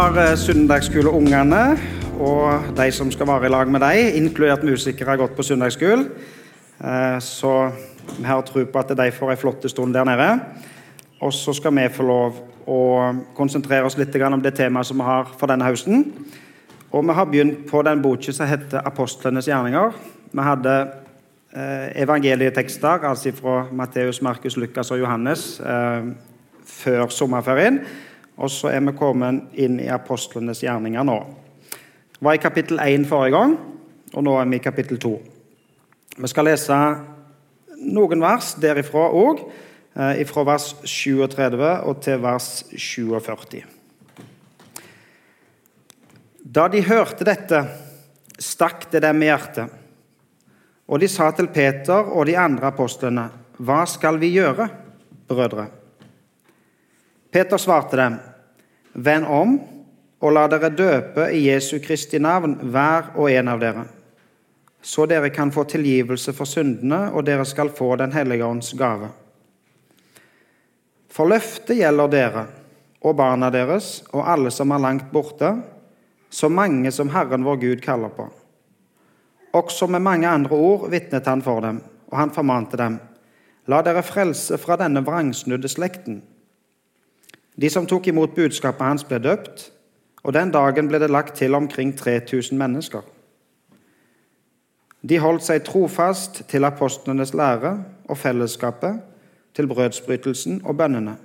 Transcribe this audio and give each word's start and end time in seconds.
har 0.00 0.16
eh, 0.16 0.36
søndagsskoleungene 0.38 1.64
og 2.24 2.70
de 2.76 2.86
som 2.94 3.10
skal 3.12 3.28
være 3.28 3.48
i 3.48 3.52
lag 3.52 3.68
med 3.68 3.82
dem, 3.84 4.14
inkludert 4.22 4.62
musikere, 4.64 5.18
gått 5.20 5.34
på 5.36 5.44
søndagsskole. 5.44 6.06
Eh, 6.80 7.18
Så 7.20 7.52
vi 8.16 8.24
har 8.24 8.40
tro 8.42 8.64
på 8.64 8.78
at 8.78 8.96
de 8.96 9.10
får 9.12 9.30
en 9.30 9.36
flott 9.36 9.70
stund 9.70 9.94
der 9.94 10.04
nede. 10.04 10.40
Og 11.20 11.32
så 11.32 11.52
skal 11.52 11.76
vi 11.76 11.88
få 11.92 12.02
lov 12.02 12.40
å 12.66 12.80
konsentrere 13.36 13.84
oss 13.84 13.98
litt 13.98 14.16
om 14.16 14.40
det 14.40 14.54
temaet 14.54 14.86
som 14.86 14.96
vi 14.96 15.04
har 15.04 15.28
for 15.38 15.46
denne 15.46 15.68
høsten. 15.68 16.04
Og 16.92 17.04
vi 17.04 17.12
har 17.12 17.26
begynt 17.26 17.66
på 17.70 17.82
den 17.82 18.02
boka 18.02 18.32
som 18.32 18.46
heter 18.46 18.80
'Apostlenes 18.80 19.48
gjerninger'. 19.48 19.92
Vi 20.32 20.42
hadde 20.42 20.88
eh, 21.56 22.02
evangelietekster, 22.02 23.04
altså 23.04 23.32
fra 23.32 23.66
Matteus, 23.72 24.22
Markus, 24.22 24.56
Lukas 24.56 24.90
og 24.90 24.98
Johannes, 24.98 25.60
før 26.64 27.08
sommerferien. 27.08 27.80
Og 28.40 28.50
så 28.52 28.72
er 28.72 28.80
vi 28.84 28.96
kommet 28.96 29.52
inn 29.60 29.76
i 29.82 29.90
apostlenes 29.92 30.62
gjerninger 30.64 31.04
nå. 31.04 31.18
Det 32.16 32.24
var 32.24 32.36
i 32.36 32.42
kapittel 32.42 32.80
1 32.80 33.04
forrige 33.08 33.36
gang, 33.36 33.56
og 34.14 34.24
nå 34.24 34.36
er 34.40 34.48
vi 34.48 34.58
i 34.58 34.64
kapittel 34.64 35.00
2. 35.00 35.12
Vi 36.20 36.28
skal 36.28 36.48
lese 36.48 36.76
noen 37.80 38.22
vers 38.24 38.54
derifra 38.60 39.08
òg, 39.16 39.44
fra 40.30 40.44
vers 40.46 40.70
37 40.86 41.60
og 41.88 42.00
til 42.04 42.20
vers 42.22 42.48
47. 42.72 43.62
Da 46.40 46.66
de 46.70 46.82
hørte 46.86 47.26
dette, 47.26 47.60
stakk 48.40 48.88
det 48.92 49.02
dem 49.04 49.20
i 49.22 49.28
hjertet. 49.28 49.76
Og 50.90 50.98
de 51.02 51.08
sa 51.10 51.28
til 51.34 51.50
Peter 51.52 52.08
og 52.10 52.26
de 52.26 52.38
andre 52.38 52.72
apostlene, 52.72 53.28
Hva 53.60 53.84
skal 53.86 54.16
vi 54.18 54.32
gjøre, 54.32 54.70
brødre? 55.28 55.66
Peter 57.30 57.60
svarte 57.60 57.96
dem, 58.00 58.16
Vend 58.94 59.26
om 59.26 59.56
og 60.20 60.34
la 60.36 60.44
dere 60.52 60.70
døpe 60.74 61.30
i 61.32 61.46
Jesu 61.46 61.78
Kristi 61.80 62.18
navn, 62.20 62.58
hver 62.72 63.14
og 63.16 63.30
en 63.32 63.48
av 63.48 63.60
dere, 63.62 63.86
så 64.82 65.06
dere 65.08 65.30
kan 65.32 65.52
få 65.52 65.64
tilgivelse 65.68 66.32
for 66.36 66.48
syndene, 66.48 67.10
og 67.12 67.24
dere 67.24 67.44
skal 67.44 67.72
få 67.72 67.96
Den 67.96 68.12
hellige 68.12 68.44
ånds 68.44 68.72
gave. 68.72 69.10
For 71.10 71.28
løftet 71.28 71.76
gjelder 71.80 72.08
dere 72.08 72.46
og 73.00 73.16
barna 73.16 73.50
deres 73.50 74.02
og 74.12 74.28
alle 74.28 74.50
som 74.52 74.72
er 74.72 74.82
langt 74.84 75.10
borte, 75.12 75.54
så 76.30 76.48
mange 76.48 76.92
som 76.92 77.10
Herren 77.10 77.44
vår 77.44 77.56
Gud 77.56 77.80
kaller 77.82 78.12
på. 78.14 78.28
Også 79.52 79.88
med 79.90 80.04
mange 80.04 80.28
andre 80.28 80.54
ord 80.54 80.90
vitnet 80.90 81.26
han 81.26 81.42
for 81.42 81.60
dem, 81.60 81.80
og 82.12 82.18
han 82.18 82.30
formante 82.30 82.76
dem. 82.78 83.00
La 83.66 83.80
dere 83.82 84.02
frelse 84.06 84.58
fra 84.58 84.76
denne 84.78 85.02
vrangsnudde 85.06 85.68
slekten. 85.68 86.20
De 87.60 87.70
som 87.70 87.86
tok 87.86 88.08
imot 88.08 88.34
budskapet 88.34 88.86
hans, 88.86 89.04
ble 89.04 89.18
døpt, 89.20 89.66
og 90.24 90.32
den 90.36 90.52
dagen 90.52 90.88
ble 90.88 91.00
det 91.00 91.10
lagt 91.10 91.36
til 91.40 91.54
omkring 91.54 91.92
3000 91.96 92.56
mennesker. 92.58 93.04
De 95.00 95.16
holdt 95.20 95.44
seg 95.46 95.64
trofast 95.64 96.42
til 96.48 96.64
apostlenes 96.68 97.32
lære 97.36 97.74
og 98.08 98.18
fellesskapet, 98.20 99.00
til 99.56 99.66
brødsbrytelsen 99.66 100.60
og 100.64 100.76
bønnene. 100.78 101.16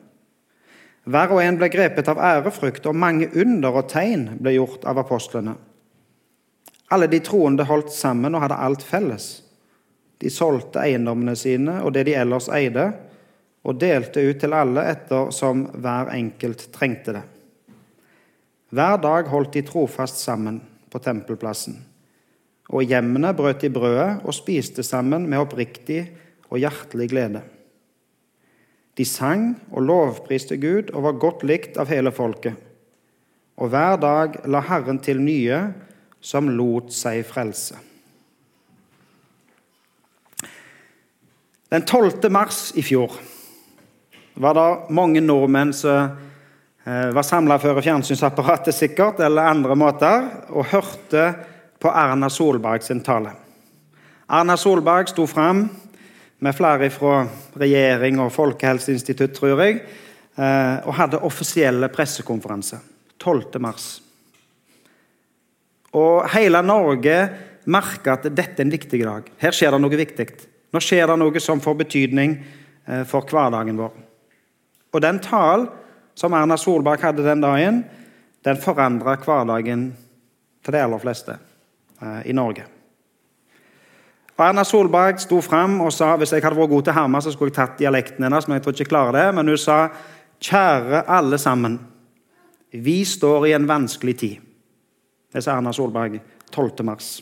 Hver 1.05 1.35
og 1.35 1.43
en 1.43 1.59
ble 1.59 1.69
grepet 1.69 2.07
av 2.09 2.17
ærefrykt, 2.17 2.87
og 2.89 2.97
mange 2.97 3.29
under 3.37 3.77
og 3.77 3.89
tegn 3.91 4.39
ble 4.41 4.55
gjort 4.55 4.87
av 4.89 4.97
apostlene. 5.03 5.53
Alle 6.91 7.07
de 7.11 7.19
troende 7.21 7.67
holdt 7.69 7.93
sammen 7.93 8.33
og 8.33 8.41
hadde 8.41 8.57
alt 8.57 8.83
felles. 8.85 9.27
De 10.21 10.31
solgte 10.33 10.81
eiendommene 10.81 11.35
sine 11.37 11.81
og 11.83 11.93
det 11.93 12.07
de 12.07 12.15
ellers 12.17 12.49
eide, 12.49 12.89
og 13.65 13.79
delte 13.81 14.21
ut 14.21 14.37
til 14.41 14.53
alle 14.53 14.83
etter 14.91 15.31
som 15.33 15.65
hver 15.81 16.11
enkelt 16.13 16.67
trengte 16.75 17.15
det. 17.17 17.23
Hver 18.75 18.99
dag 19.01 19.29
holdt 19.31 19.55
de 19.55 19.63
trofast 19.65 20.21
sammen 20.21 20.59
på 20.93 21.01
tempelplassen, 21.01 21.79
og 22.69 22.85
hjemmene 22.85 23.33
brøt 23.37 23.63
de 23.63 23.71
brødet 23.73 24.21
og 24.25 24.35
spiste 24.37 24.85
sammen 24.85 25.27
med 25.29 25.41
oppriktig 25.41 26.03
og 26.49 26.61
hjertelig 26.61 27.09
glede. 27.13 27.41
De 28.95 29.05
sang 29.05 29.53
og 29.71 29.85
lovpriste 29.85 30.57
Gud 30.61 30.93
og 30.93 31.03
var 31.09 31.19
godt 31.21 31.43
likt 31.47 31.79
av 31.81 31.89
hele 31.91 32.13
folket. 32.15 32.55
Og 33.59 33.71
hver 33.71 33.97
dag 33.99 34.39
la 34.51 34.61
Herren 34.67 34.99
til 35.03 35.21
nye 35.23 35.59
som 36.23 36.49
lot 36.51 36.93
seg 36.95 37.23
frelse. 37.27 37.77
Den 41.71 41.83
12. 41.83 42.29
mars 42.31 42.69
i 42.77 42.83
fjor 42.85 43.17
var 44.35 44.53
det 44.53 44.93
mange 44.93 45.21
nordmenn 45.23 45.73
som 45.73 46.09
eh, 46.83 47.09
var 47.15 47.23
samla 47.23 47.57
før 47.59 47.79
fjernsynsapparatet 47.81 48.75
sikkert, 48.75 49.19
eller 49.23 49.51
andre 49.51 49.75
måter, 49.79 50.27
og 50.51 50.67
hørte 50.73 51.25
på 51.79 51.91
Erna 51.91 52.29
Solberg 52.29 52.83
sin 52.83 53.03
tale. 53.05 53.31
Erna 54.27 54.57
Solberg 54.57 55.11
sto 55.11 55.27
fram 55.29 55.67
med 56.43 56.55
flere 56.55 56.89
fra 56.91 57.21
regjering 57.61 58.19
og 58.19 58.33
Folkehelseinstitutt, 58.35 59.35
tror 59.37 59.61
jeg, 59.63 59.83
eh, 60.35 60.75
og 60.83 60.97
hadde 60.99 61.23
offisielle 61.23 61.89
pressekonferanse 61.93 62.81
12. 63.21 63.61
mars. 63.63 63.87
Og 65.95 66.25
hele 66.33 66.59
Norge 66.65 67.19
merka 67.71 68.17
at 68.17 68.27
dette 68.27 68.59
er 68.59 68.65
en 68.65 68.73
viktig 68.73 68.99
dag. 69.05 69.29
Her 69.39 69.55
skjer 69.55 69.71
det 69.71 69.79
noe 69.81 70.01
viktig. 70.01 70.27
Nå 70.75 70.81
skjer 70.83 71.07
det 71.07 71.15
noe 71.21 71.41
som 71.41 71.63
får 71.63 71.79
betydning 71.85 72.35
eh, 72.35 73.05
for 73.07 73.23
hverdagen 73.23 73.79
vår. 73.79 74.04
Og 74.95 75.01
den 75.03 75.19
talen 75.19 75.67
som 76.15 76.33
Erna 76.33 76.55
Solberg 76.57 77.03
hadde 77.03 77.25
den 77.25 77.43
dagen, 77.43 77.83
den 78.45 78.61
forandra 78.61 79.17
hverdagen 79.19 79.89
til 80.63 80.73
de 80.73 80.83
aller 80.85 81.01
fleste 81.01 81.35
eh, 82.01 82.21
i 82.31 82.35
Norge. 82.35 82.63
Og 84.35 84.43
Erna 84.45 84.63
Solberg 84.67 85.19
sto 85.19 85.41
fram 85.43 85.81
og 85.83 85.91
sa 85.95 86.13
hvis 86.19 86.31
jeg 86.35 86.43
hadde 86.43 86.59
vært 86.59 86.71
god 86.71 86.87
til 86.87 86.95
Herma, 86.95 87.21
så 87.23 87.33
skulle 87.33 87.51
jeg 87.51 87.59
tatt 87.59 87.77
dialekten 87.79 88.23
hennes, 88.23 88.47
men 88.47 88.57
jeg 88.57 88.63
tror 88.65 88.75
ikke 88.75 88.85
jeg 88.85 88.91
klarer 88.93 89.17
det. 89.19 89.27
Men 89.35 89.51
hun 89.51 89.59
sa 89.59 89.77
kjære 90.43 91.05
alle 91.11 91.39
sammen, 91.39 91.79
vi 92.71 92.97
står 93.07 93.47
i 93.47 93.55
en 93.55 93.67
vanskelig 93.67 94.17
tid. 94.19 94.35
Det 95.31 95.43
sa 95.43 95.57
Erna 95.57 95.75
Solberg 95.75 96.19
12. 96.51 96.83
mars. 96.87 97.17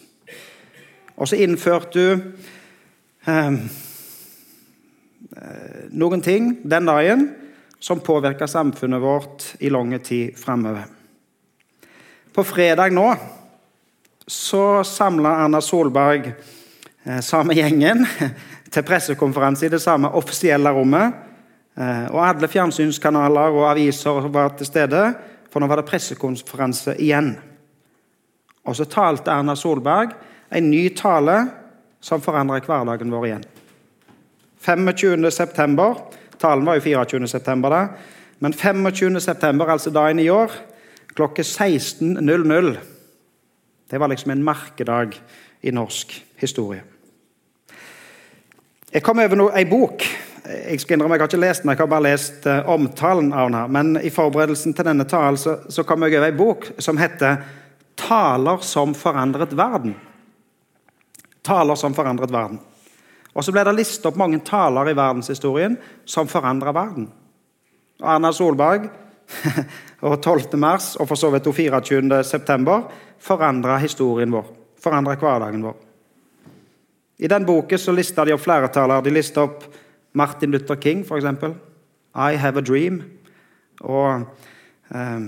Og 1.18 1.30
så 1.30 1.38
innførte 1.42 2.10
hun 3.26 3.32
eh, 3.34 3.58
noen 5.94 6.22
ting 6.22 6.60
den 6.70 6.90
dagen 6.90 7.32
som 7.84 8.00
påvirker 8.00 8.48
samfunnet 8.48 9.02
vårt 9.04 9.50
i 9.60 9.70
lang 9.70 9.92
tid 10.00 10.38
fremover. 10.40 10.86
På 12.34 12.44
fredag 12.48 12.96
nå 12.96 13.10
så 14.28 14.84
samla 14.88 15.36
Erna 15.44 15.60
Solberg 15.62 16.32
Eh, 17.04 17.20
samme 17.20 17.54
gjengen 17.54 18.06
til 18.74 18.86
pressekonferanse 18.88 19.68
i 19.68 19.72
det 19.74 19.82
samme 19.84 20.12
offisielle 20.16 20.72
rommet. 20.72 21.16
Eh, 21.76 22.06
og 22.14 22.22
Alle 22.24 22.48
fjernsynskanaler 22.48 23.52
og 23.52 23.68
aviser 23.74 24.30
var 24.32 24.54
til 24.58 24.70
stede, 24.70 25.02
for 25.52 25.60
nå 25.60 25.68
var 25.68 25.82
det 25.82 25.90
pressekonferanse 25.90 26.96
igjen. 27.04 27.34
Og 28.64 28.78
så 28.80 28.88
talte 28.88 29.34
Erna 29.34 29.58
Solberg 29.60 30.16
en 30.54 30.70
ny 30.72 30.88
tale 30.96 31.42
som 32.04 32.24
forandret 32.24 32.68
hverdagen 32.70 33.12
vår 33.12 33.28
igjen. 33.28 33.46
25. 34.64 35.28
Talen 36.44 36.66
var 36.68 36.76
jo 36.76 36.84
24. 36.84 37.28
september, 37.32 37.72
da. 37.72 37.88
Men 38.44 38.54
25. 38.54 39.20
september, 39.24 39.70
altså 39.72 39.94
dagen 39.96 40.20
i 40.20 40.30
år, 40.30 40.52
klokke 41.16 41.42
16.00 41.42 42.78
Det 43.92 44.00
var 44.00 44.08
liksom 44.08 44.32
en 44.32 44.44
merkedag 44.44 45.16
i 45.62 45.72
norsk 45.72 46.26
historie. 46.42 46.82
Jeg 48.94 49.04
kom 49.04 49.20
over 49.20 49.56
ei 49.56 49.64
bok. 49.66 50.04
Jeg 50.44 50.82
skal 50.82 50.98
innrømme, 50.98 51.16
jeg 51.16 51.22
har 51.22 51.32
ikke 51.32 51.40
lest 51.40 51.64
den, 51.64 51.72
jeg 51.72 51.80
har 51.80 51.88
bare 51.88 52.04
lest 52.04 52.46
uh, 52.46 52.70
omtalen 52.70 53.32
av 53.34 53.48
den. 53.48 53.56
her. 53.58 53.68
Men 53.68 53.98
i 54.04 54.10
forberedelsen 54.10 54.74
til 54.74 54.86
denne 54.86 55.06
talen 55.08 55.40
så, 55.40 55.56
så 55.70 55.86
kom 55.88 56.04
jeg 56.04 56.18
over 56.18 56.28
ei 56.28 56.36
bok 56.36 56.68
som 56.80 56.98
heter 56.98 57.38
'Taler 57.96 58.58
som 58.62 58.94
forandret 58.94 59.54
verden'. 59.56 59.96
Taler 61.44 61.76
som 61.76 61.94
forandret 61.94 62.32
verden. 62.32 62.60
Og 63.34 63.44
Så 63.44 63.52
ble 63.52 63.64
det 63.66 63.76
listet 63.76 64.06
opp 64.06 64.18
mange 64.20 64.40
taler 64.46 64.92
i 64.92 64.98
verdenshistorien 64.98 65.78
som 66.06 66.30
forandra 66.30 66.74
verden. 66.76 67.08
Og 68.02 68.10
Erna 68.16 68.32
Solberg 68.34 68.90
og 70.08 70.20
12. 70.22 70.58
mars 70.60 70.94
og 71.00 71.08
for 71.10 71.18
så 71.18 71.32
vidt 71.34 71.48
24. 71.50 72.24
september 72.24 72.86
forandra 73.24 73.80
historien 73.82 74.32
vår. 74.34 74.46
Forandra 74.84 75.16
hverdagen 75.16 75.64
vår. 75.64 75.80
I 77.24 77.28
den 77.28 77.46
boken 77.46 77.80
så 77.80 77.94
lista 77.96 78.26
de 78.26 78.34
opp 78.36 78.44
flere 78.44 78.68
taler. 78.74 79.02
De 79.02 79.14
lista 79.14 79.46
opp 79.46 79.64
Martin 80.14 80.52
Luther 80.52 80.76
King, 80.76 81.06
f.eks. 81.06 81.26
I 82.14 82.36
Have 82.38 82.60
a 82.60 82.62
Dream. 82.62 83.02
Og 83.82 84.26
eh, 84.94 85.22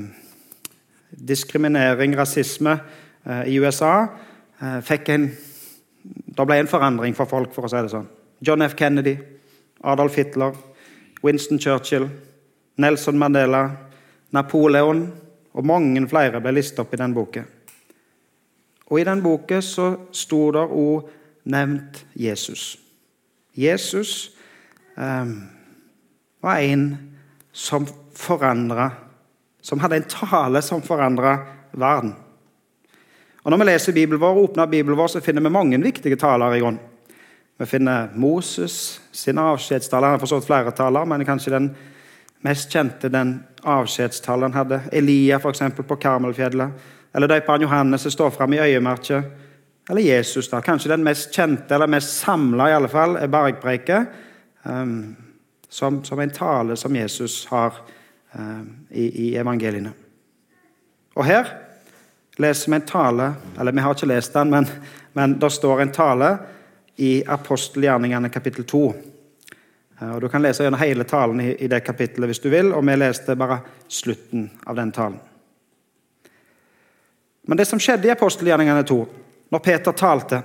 diskriminering, 1.10 2.18
rasisme 2.18 2.78
eh, 3.24 3.48
i 3.54 3.60
USA 3.60 3.94
eh, 4.62 4.82
fikk 4.86 5.10
en 5.14 5.30
Det 6.06 6.46
ble 6.46 6.60
en 6.62 6.70
forandring 6.70 7.16
for 7.18 7.30
folk, 7.30 7.54
for 7.56 7.66
å 7.66 7.72
si 7.72 7.82
det 7.82 7.92
sånn. 7.94 8.08
John 8.46 8.62
F. 8.66 8.76
Kennedy, 8.78 9.16
Adolf 9.84 10.18
Hitler, 10.20 10.56
Winston 11.24 11.60
Churchill, 11.60 12.10
Nelson 12.78 13.18
Mandela, 13.18 13.70
Napoleon 14.36 15.06
og 15.56 15.68
mange 15.68 16.04
flere 16.12 16.42
ble 16.44 16.58
listet 16.58 16.82
opp 16.84 16.94
i 16.94 17.00
den 17.00 17.16
boka. 17.16 17.46
Og 18.92 19.00
i 19.00 19.06
den 19.08 19.24
boka 19.24 19.62
så 19.66 19.94
sto 20.14 20.50
det 20.54 20.66
òg 20.66 21.08
nevnt 21.50 22.04
Jesus. 22.14 22.76
Jesus 23.56 24.36
eh, 24.98 25.32
var 26.44 26.62
en 26.62 26.86
som 27.56 27.88
forandra 28.16 28.92
Som 29.66 29.80
hadde 29.82 29.96
en 29.98 30.04
tale 30.06 30.62
som 30.62 30.82
forandra 30.86 31.40
verden. 31.74 32.12
Og 33.46 33.52
Når 33.52 33.58
vi 33.58 33.66
leser 33.66 33.94
Bibelen 33.94 34.20
vår, 34.22 34.38
åpner 34.42 34.66
Bibelen 34.66 34.98
vår, 34.98 35.08
så 35.08 35.22
finner 35.22 35.42
vi 35.42 35.50
mange 35.54 35.78
viktige 35.78 36.18
taler 36.18 36.56
i 36.56 36.60
grunn. 36.64 36.80
Vi 37.58 37.66
finner 37.70 38.08
Moses 38.18 39.02
sin 39.12 39.38
avskjedstale. 39.38 40.06
Han 40.06 40.16
har 40.18 40.20
forstått 40.24 40.48
flere 40.48 40.72
taler, 40.74 41.06
men 41.06 41.26
kanskje 41.26 41.54
den 41.54 41.68
mest 42.42 42.74
kjente 42.74 43.12
den 43.14 43.36
avskjedstalen 43.62 44.54
hadde. 44.58 44.80
Elia 44.92 45.38
eksempel, 45.38 45.86
på 45.86 45.96
Karmelfjellet. 46.02 46.72
Eller 47.14 47.30
døperen 47.30 47.62
Johannes 47.62 48.02
som 48.02 48.12
står 48.12 48.34
fram 48.34 48.54
i 48.54 48.60
øyemerket. 48.60 49.30
Eller 49.90 50.02
Jesus. 50.02 50.50
da. 50.50 50.62
Kanskje 50.62 50.90
den 50.90 51.04
mest 51.06 51.30
kjente, 51.34 51.76
eller 51.76 51.88
mest 51.88 52.18
samla, 52.18 52.70
i 52.70 52.74
alle 52.74 52.90
fall, 52.90 53.16
er 53.16 53.28
bergpreiket. 53.28 54.08
Um, 54.64 55.16
som, 55.70 56.04
som, 56.04 56.20
en 56.20 56.34
tale 56.34 56.76
som 56.76 56.96
Jesus 56.96 57.46
har 57.46 57.78
um, 58.34 58.88
i, 58.90 59.30
i 59.30 59.36
evangeliene. 59.38 59.94
Og 61.16 61.26
her 61.26 61.46
leser 62.38 62.72
vi 62.72 62.76
en 62.76 62.82
tale 62.82 63.34
Eller 63.60 63.72
vi 63.72 63.80
har 63.80 63.96
ikke 63.96 64.10
lest 64.12 64.34
den, 64.34 64.50
men, 64.50 64.68
men 65.14 65.40
det 65.40 65.50
står 65.50 65.82
en 65.82 65.92
tale 65.92 66.38
i 66.96 67.24
apostelgjerningene 67.28 68.30
kapittel 68.30 68.64
2. 68.64 68.82
Eh, 70.00 70.16
og 70.16 70.22
Du 70.22 70.30
kan 70.30 70.42
lese 70.42 70.64
gjennom 70.64 70.80
hele 70.80 71.04
talen 71.04 71.42
i, 71.42 71.56
i 71.60 71.68
det 71.68 71.82
kapittelet 71.84 72.32
hvis 72.32 72.44
du 72.44 72.50
vil, 72.50 72.72
og 72.74 72.86
vi 72.88 72.96
leste 72.96 73.36
bare 73.36 73.60
slutten 73.88 74.50
av 74.66 74.76
den 74.76 74.92
talen. 74.92 75.20
Men 77.46 77.58
det 77.58 77.68
som 77.70 77.80
skjedde 77.80 78.08
i 78.08 78.14
apostelgjerningene 78.14 78.84
2, 78.88 79.00
når 79.52 79.60
Peter 79.62 79.92
talte, 79.92 80.42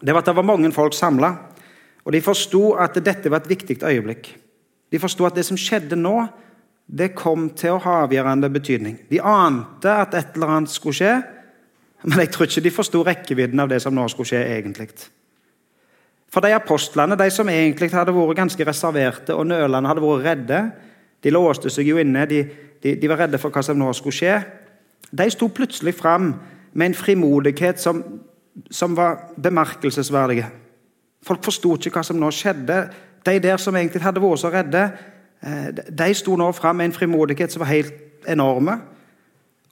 det 0.00 0.12
var 0.12 0.22
at 0.22 0.30
det 0.30 0.36
var 0.36 0.46
mange 0.46 0.70
folk 0.72 0.94
samla. 0.94 1.32
Og 2.04 2.12
de 2.12 2.20
forsto 2.22 2.74
at 2.78 2.98
dette 3.00 3.30
var 3.32 3.42
et 3.42 3.50
viktig 3.50 3.80
øyeblikk. 3.82 4.28
De 4.92 5.00
forsto 5.00 5.24
at 5.26 5.34
det 5.34 5.46
som 5.48 5.58
skjedde 5.58 5.96
nå, 5.98 6.26
det 6.86 7.14
kom 7.16 7.48
til 7.56 7.76
å 7.76 7.82
ha 7.84 7.96
avgjørende 8.04 8.50
betydning. 8.52 8.98
De 9.08 9.20
ante 9.20 9.90
at 9.90 10.14
et 10.14 10.36
eller 10.36 10.56
annet 10.56 10.72
skulle 10.72 10.96
skje, 10.98 11.12
men 12.04 12.20
jeg 12.20 12.32
tror 12.34 12.48
ikke 12.48 12.64
de 12.66 12.72
forsto 12.74 13.00
rekkevidden 13.06 13.62
av 13.64 13.70
det 13.70 13.80
som 13.80 13.94
nå 13.96 14.04
skulle 14.12 14.28
skje 14.34 14.42
egentlig. 14.58 14.90
For 16.34 16.44
de 16.44 16.52
apostlene, 16.52 17.16
de 17.16 17.30
som 17.32 17.48
egentlig 17.48 17.92
hadde 17.94 18.12
vært 18.12 18.40
ganske 18.40 18.66
reserverte 18.66 19.36
og 19.38 19.46
nølende, 19.48 19.88
hadde 19.88 20.02
vært 20.04 20.26
redde 20.26 20.60
De 21.24 21.30
låste 21.32 21.70
seg 21.72 21.86
jo 21.88 21.96
inne, 21.96 22.26
de, 22.28 22.42
de, 22.82 22.90
de 23.00 23.08
var 23.08 23.22
redde 23.22 23.38
for 23.40 23.48
hva 23.48 23.62
som 23.64 23.78
nå 23.80 23.86
skulle 23.96 24.12
skje. 24.12 24.34
De 25.08 25.24
sto 25.32 25.48
plutselig 25.48 25.94
fram 25.96 26.34
med 26.74 26.90
en 26.90 26.96
frimodighet 26.98 27.80
som, 27.80 28.02
som 28.68 28.92
var 28.92 29.30
bemerkelsesverdige. 29.40 30.50
Folk 31.24 31.40
forsto 31.46 31.78
ikke 31.78 31.94
hva 31.94 32.02
som 32.04 32.20
nå 32.20 32.28
skjedde. 32.28 32.76
De 33.24 33.38
der 33.40 33.56
som 33.56 33.72
egentlig 33.72 34.04
hadde 34.04 34.20
vært 34.20 34.42
så 34.42 34.50
redde, 34.52 34.82
de 35.44 36.08
sto 36.16 36.36
nå 36.40 36.46
fram 36.56 36.78
med 36.80 36.88
en 36.88 36.96
frimodighet 36.96 37.52
som 37.52 37.60
var 37.60 37.72
helt 37.72 38.28
enorme. 38.28 38.78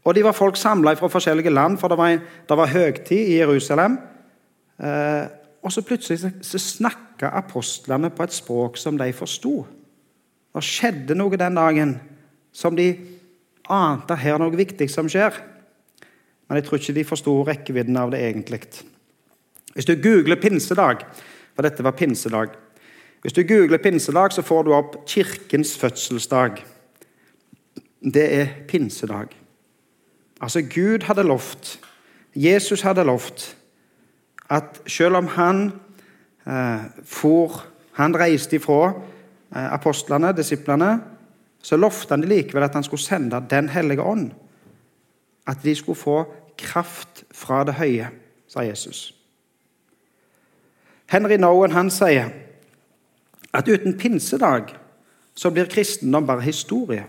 Og 0.02 0.14
de 0.14 0.24
var 0.24 0.34
folk 0.34 0.58
samla 0.58 0.94
fra 0.98 1.10
forskjellige 1.10 1.52
land, 1.52 1.78
for 1.78 1.88
det 1.88 1.98
var, 1.98 2.10
en, 2.12 2.24
det 2.48 2.58
var 2.58 2.72
høgtid 2.72 3.30
i 3.32 3.38
Jerusalem. 3.38 3.98
Eh, 4.82 5.24
og 5.62 5.72
så 5.72 5.84
plutselig 5.86 6.32
så 6.42 6.58
snakka 6.58 7.30
apostlene 7.38 8.10
på 8.10 8.26
et 8.26 8.34
språk 8.34 8.80
som 8.80 8.98
de 8.98 9.12
forsto. 9.14 9.62
Det 10.52 10.64
skjedde 10.66 11.16
noe 11.16 11.38
den 11.38 11.56
dagen 11.56 11.94
som 12.52 12.76
de 12.76 12.90
ante 13.70 14.16
her 14.19 14.34
er 14.34 14.42
noe 14.42 14.58
viktig 14.58 14.90
som 14.90 15.08
skjer. 15.08 15.38
Men 16.48 16.58
jeg 16.58 16.66
tror 16.66 16.82
ikke 16.82 16.96
de 16.98 17.06
forsto 17.06 17.36
rekkevidden 17.46 17.96
av 17.96 18.10
det 18.12 18.24
egentlig. 18.26 18.60
Hvis 19.72 19.86
du 19.88 19.94
googler 20.02 20.36
pinsedag, 20.36 21.06
for 21.54 21.64
dette 21.64 21.84
var 21.86 21.96
pinsedag 21.96 22.58
Hvis 23.22 23.32
du 23.32 23.42
googler 23.46 23.78
pinsedag, 23.78 24.32
så 24.32 24.42
får 24.42 24.62
du 24.62 24.72
opp 24.74 24.96
kirkens 25.06 25.76
fødselsdag. 25.78 26.64
Det 28.02 28.24
er 28.34 28.48
pinsedag. 28.69 29.26
Altså, 30.40 30.62
Gud 30.62 31.06
hadde 31.06 31.22
lovt, 31.22 31.80
Jesus 32.34 32.82
hadde 32.82 33.04
lovt, 33.04 33.56
at 34.50 34.82
selv 34.86 35.16
om 35.16 35.26
han 35.26 35.72
eh, 36.46 36.80
for, 37.04 37.66
han 37.92 38.19
reiste 38.19 38.56
ifra 38.56 38.88
eh, 39.54 39.72
apostlene, 39.72 40.32
disiplene, 40.36 41.00
så 41.62 41.76
lovte 41.76 42.10
han 42.10 42.26
likevel 42.26 42.66
at 42.66 42.74
han 42.74 42.82
skulle 42.82 43.00
sende 43.02 43.44
Den 43.50 43.69
hellige 43.69 44.02
ånd. 44.02 44.30
At 45.46 45.62
de 45.62 45.74
skulle 45.74 45.98
få 45.98 46.24
kraft 46.58 47.24
fra 47.32 47.64
det 47.64 47.74
høye, 47.74 48.08
sa 48.48 48.60
Jesus. 48.60 49.14
Henry 51.06 51.36
Nowen 51.36 51.72
han 51.72 51.90
sier 51.90 52.32
at 53.52 53.69
uten 53.69 53.99
pinsedag 53.99 54.76
så 55.34 55.50
blir 55.50 55.69
kristendom 55.70 56.26
bare 56.26 56.40
historie. 56.40 57.04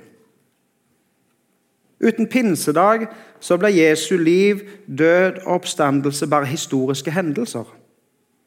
Uten 2.03 2.27
pinsedag 2.27 3.07
så 3.39 3.57
blir 3.57 3.69
Jesu 3.69 4.17
liv, 4.17 4.59
død 4.87 5.43
og 5.45 5.53
oppstandelse 5.53 6.27
bare 6.27 6.45
historiske 6.45 7.11
hendelser. 7.11 7.63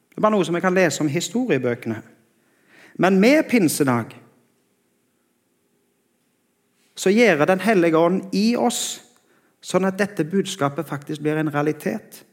Det 0.09 0.17
er 0.17 0.21
bare 0.21 0.33
noe 0.33 0.45
som 0.45 0.55
vi 0.55 0.61
kan 0.61 0.73
lese 0.73 1.01
om 1.01 1.09
i 1.09 1.13
historiebøkene. 1.17 2.01
Men 2.97 3.19
med 3.19 3.43
pinsedag 3.49 4.15
så 6.97 7.09
gjør 7.09 7.45
Den 7.45 7.59
hellige 7.59 7.97
ånd 7.97 8.23
i 8.33 8.55
oss 8.55 9.03
sånn 9.61 9.85
at 9.85 9.99
dette 9.99 10.25
budskapet 10.25 10.87
faktisk 10.87 11.21
blir 11.21 11.37
en 11.37 11.53
realitet 11.53 12.23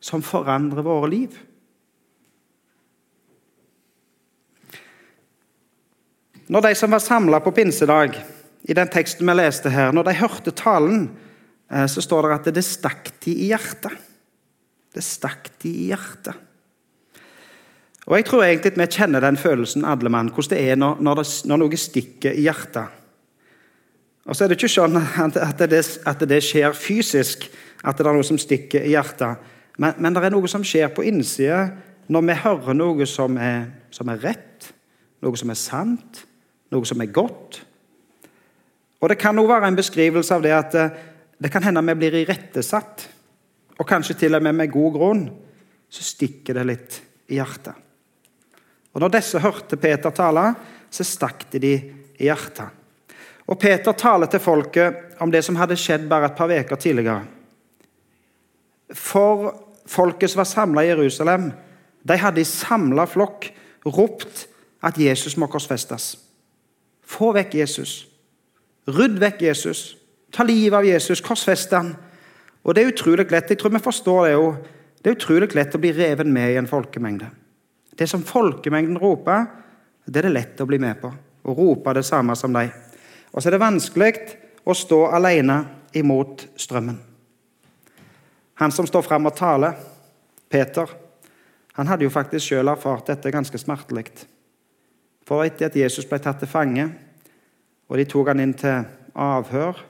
som 0.00 0.22
forandrer 0.22 0.82
våre 0.82 1.10
liv. 1.10 1.36
Når 6.48 6.64
de 6.64 6.74
som 6.74 6.92
var 6.92 7.04
samla 7.04 7.40
på 7.44 7.52
pinsedag, 7.52 8.16
i 8.68 8.74
den 8.74 8.88
teksten 8.88 9.28
vi 9.28 9.36
leste 9.36 9.70
her, 9.72 9.92
når 9.92 10.08
de 10.08 10.18
hørte 10.18 10.52
talen, 10.56 11.08
eh, 11.70 11.86
så 11.86 12.02
står 12.04 12.26
det 12.26 12.36
at 12.36 12.54
det 12.56 12.64
stakk 12.64 13.10
de 13.24 13.34
i 13.34 13.48
hjertet. 13.52 13.92
Det 14.94 15.04
stakk 15.04 15.50
de 15.62 15.70
i 15.70 15.88
hjertet. 15.92 16.36
Og 18.08 18.16
Jeg 18.16 18.24
tror 18.24 18.44
egentlig 18.44 18.72
vi 18.72 18.86
kjenner 18.86 19.20
den 19.20 19.36
følelsen, 19.36 19.84
alle 19.84 20.08
mann, 20.08 20.30
hvordan 20.32 20.56
det 20.56 20.70
er 20.70 20.76
når, 20.80 20.96
når, 21.04 21.20
det, 21.20 21.26
når 21.44 21.60
noe 21.60 21.76
stikker 21.76 22.32
i 22.32 22.46
hjertet. 22.46 22.94
Og 24.24 24.36
så 24.36 24.44
er 24.44 24.48
det 24.48 24.56
ikke 24.56 24.72
sånn 24.72 24.96
at 24.96 25.60
det, 25.68 25.82
at 26.08 26.24
det, 26.28 26.40
skjer 26.44 26.72
fysisk, 26.76 27.44
at 27.84 27.96
det 27.96 28.08
er 28.08 28.16
noe 28.16 28.24
som 28.24 28.40
stikker 28.40 28.84
i 28.84 28.94
hjertet. 28.94 29.44
Men, 29.76 29.92
men 30.00 30.16
det 30.16 30.24
er 30.24 30.32
noe 30.32 30.48
som 30.48 30.64
skjer 30.64 30.88
på 30.92 31.04
innsida 31.08 31.66
når 32.08 32.24
vi 32.24 32.38
hører 32.40 32.76
noe 32.76 33.06
som 33.08 33.36
er, 33.36 33.68
som 33.92 34.08
er 34.08 34.20
rett, 34.24 34.70
noe 35.20 35.36
som 35.36 35.52
er 35.52 35.60
sant, 35.60 36.24
noe 36.74 36.88
som 36.88 37.00
er 37.00 37.12
godt. 37.12 37.60
Og 39.00 39.08
Det 39.08 39.18
kan 39.18 39.38
også 39.38 39.52
være 39.52 39.68
en 39.68 39.78
beskrivelse 39.78 40.34
av 40.34 40.42
det 40.42 40.54
at 40.54 40.74
eh, 40.74 40.96
det 41.38 41.52
kan 41.52 41.62
hende 41.62 41.84
vi 41.86 41.94
blir 42.00 42.16
irettesatt, 42.24 43.08
og 43.78 43.86
kanskje 43.86 44.16
til 44.18 44.34
og 44.34 44.42
med 44.42 44.56
med 44.58 44.72
god 44.72 44.92
grunn. 44.92 45.28
Så 45.88 46.02
stikker 46.02 46.58
det 46.58 46.64
litt 46.66 46.98
i 47.30 47.38
hjertet. 47.38 47.74
Og 48.92 49.00
Når 49.00 49.14
disse 49.14 49.38
hørte 49.38 49.76
Peter 49.76 50.10
tale, 50.10 50.50
så 50.90 51.04
stakk 51.04 51.46
det 51.52 51.62
de 51.62 51.74
i 52.18 52.26
hjertet. 52.26 52.74
Og 53.48 53.58
Peter 53.60 53.92
taler 53.92 54.26
til 54.26 54.42
folket 54.42 55.20
om 55.22 55.30
det 55.30 55.44
som 55.44 55.56
hadde 55.56 55.78
skjedd 55.78 56.08
bare 56.08 56.28
et 56.28 56.36
par 56.36 56.50
uker 56.50 56.76
tidligere. 56.76 57.22
For 58.92 59.52
folket 59.88 60.32
som 60.32 60.42
var 60.42 60.50
samla 60.50 60.84
i 60.84 60.90
Jerusalem, 60.90 61.52
de 62.02 62.16
hadde 62.18 62.42
i 62.42 62.48
samla 62.48 63.06
flokk 63.06 63.48
ropt 63.86 64.46
at 64.84 64.98
Jesus 64.98 65.36
må 65.36 65.46
korsfestes. 65.46 66.27
Få 67.08 67.32
vekk 67.36 67.54
Jesus. 67.60 68.02
Rydd 68.88 69.16
vekk 69.20 69.42
Jesus. 69.48 69.82
Ta 70.34 70.44
livet 70.44 70.76
av 70.76 70.86
Jesus. 70.86 71.22
Korsfest 71.24 71.72
han. 71.72 71.94
Og 72.64 72.74
Det 72.74 72.82
er 72.82 72.92
utrolig 72.92 73.30
lett 73.30 73.50
jeg 73.50 73.60
tror 73.60 73.72
vi 73.72 73.80
forstår 73.80 74.26
det 74.26 74.32
jo, 74.34 74.48
det 75.00 75.10
er 75.10 75.16
utrolig 75.16 75.54
lett 75.54 75.76
å 75.76 75.80
bli 75.80 75.92
revet 75.94 76.26
med 76.26 76.52
i 76.52 76.58
en 76.60 76.68
folkemengde. 76.68 77.30
Det 77.96 78.06
som 78.10 78.22
folkemengden 78.22 78.98
roper, 79.00 79.46
det 80.04 80.20
er 80.20 80.28
det 80.28 80.34
lett 80.34 80.60
å 80.60 80.66
bli 80.68 80.78
med 80.82 81.00
på. 81.00 81.08
Å 81.48 81.54
rope 81.54 81.94
det 81.96 82.04
samme 82.04 82.36
som 82.36 82.52
dem. 82.52 82.70
Og 83.32 83.40
så 83.40 83.48
er 83.48 83.56
det 83.56 83.62
vanskelig 83.62 84.12
å 84.68 84.74
stå 84.76 85.04
alene 85.16 85.62
imot 85.96 86.44
strømmen. 86.58 86.98
Han 88.58 88.74
som 88.74 88.86
står 88.86 89.06
fram 89.06 89.30
og 89.30 89.36
taler, 89.38 89.76
Peter, 90.50 90.90
han 91.78 91.86
hadde 91.86 92.04
jo 92.04 92.12
faktisk 92.12 92.48
selv 92.50 92.72
erfart 92.72 93.06
dette 93.12 93.30
ganske 93.30 93.58
smertelig. 93.60 94.10
For 95.28 95.44
etter 95.44 95.68
at 95.68 95.76
Jesus 95.76 96.08
ble 96.08 96.18
tatt 96.24 96.40
til 96.40 96.48
fange, 96.48 96.88
og 97.88 97.96
De 97.96 98.04
tok 98.08 98.30
han 98.32 98.40
inn 98.40 98.54
til 98.56 98.84
avhør. 99.14 99.84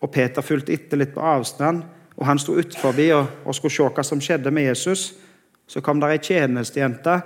og 0.00 0.10
Peter 0.12 0.42
fulgte 0.42 0.72
etter 0.72 0.96
litt 0.96 1.14
på 1.14 1.20
avstand. 1.20 1.82
og 2.16 2.26
Han 2.26 2.38
sto 2.38 2.52
utenfor 2.52 2.94
og, 3.14 3.26
og 3.44 3.54
skulle 3.54 3.72
se 3.72 3.82
hva 3.82 4.02
som 4.04 4.20
skjedde 4.20 4.50
med 4.50 4.62
Jesus. 4.62 5.14
Så 5.66 5.80
kom 5.80 6.00
der 6.00 6.08
ei 6.14 6.18
tjenestejente, 6.18 7.22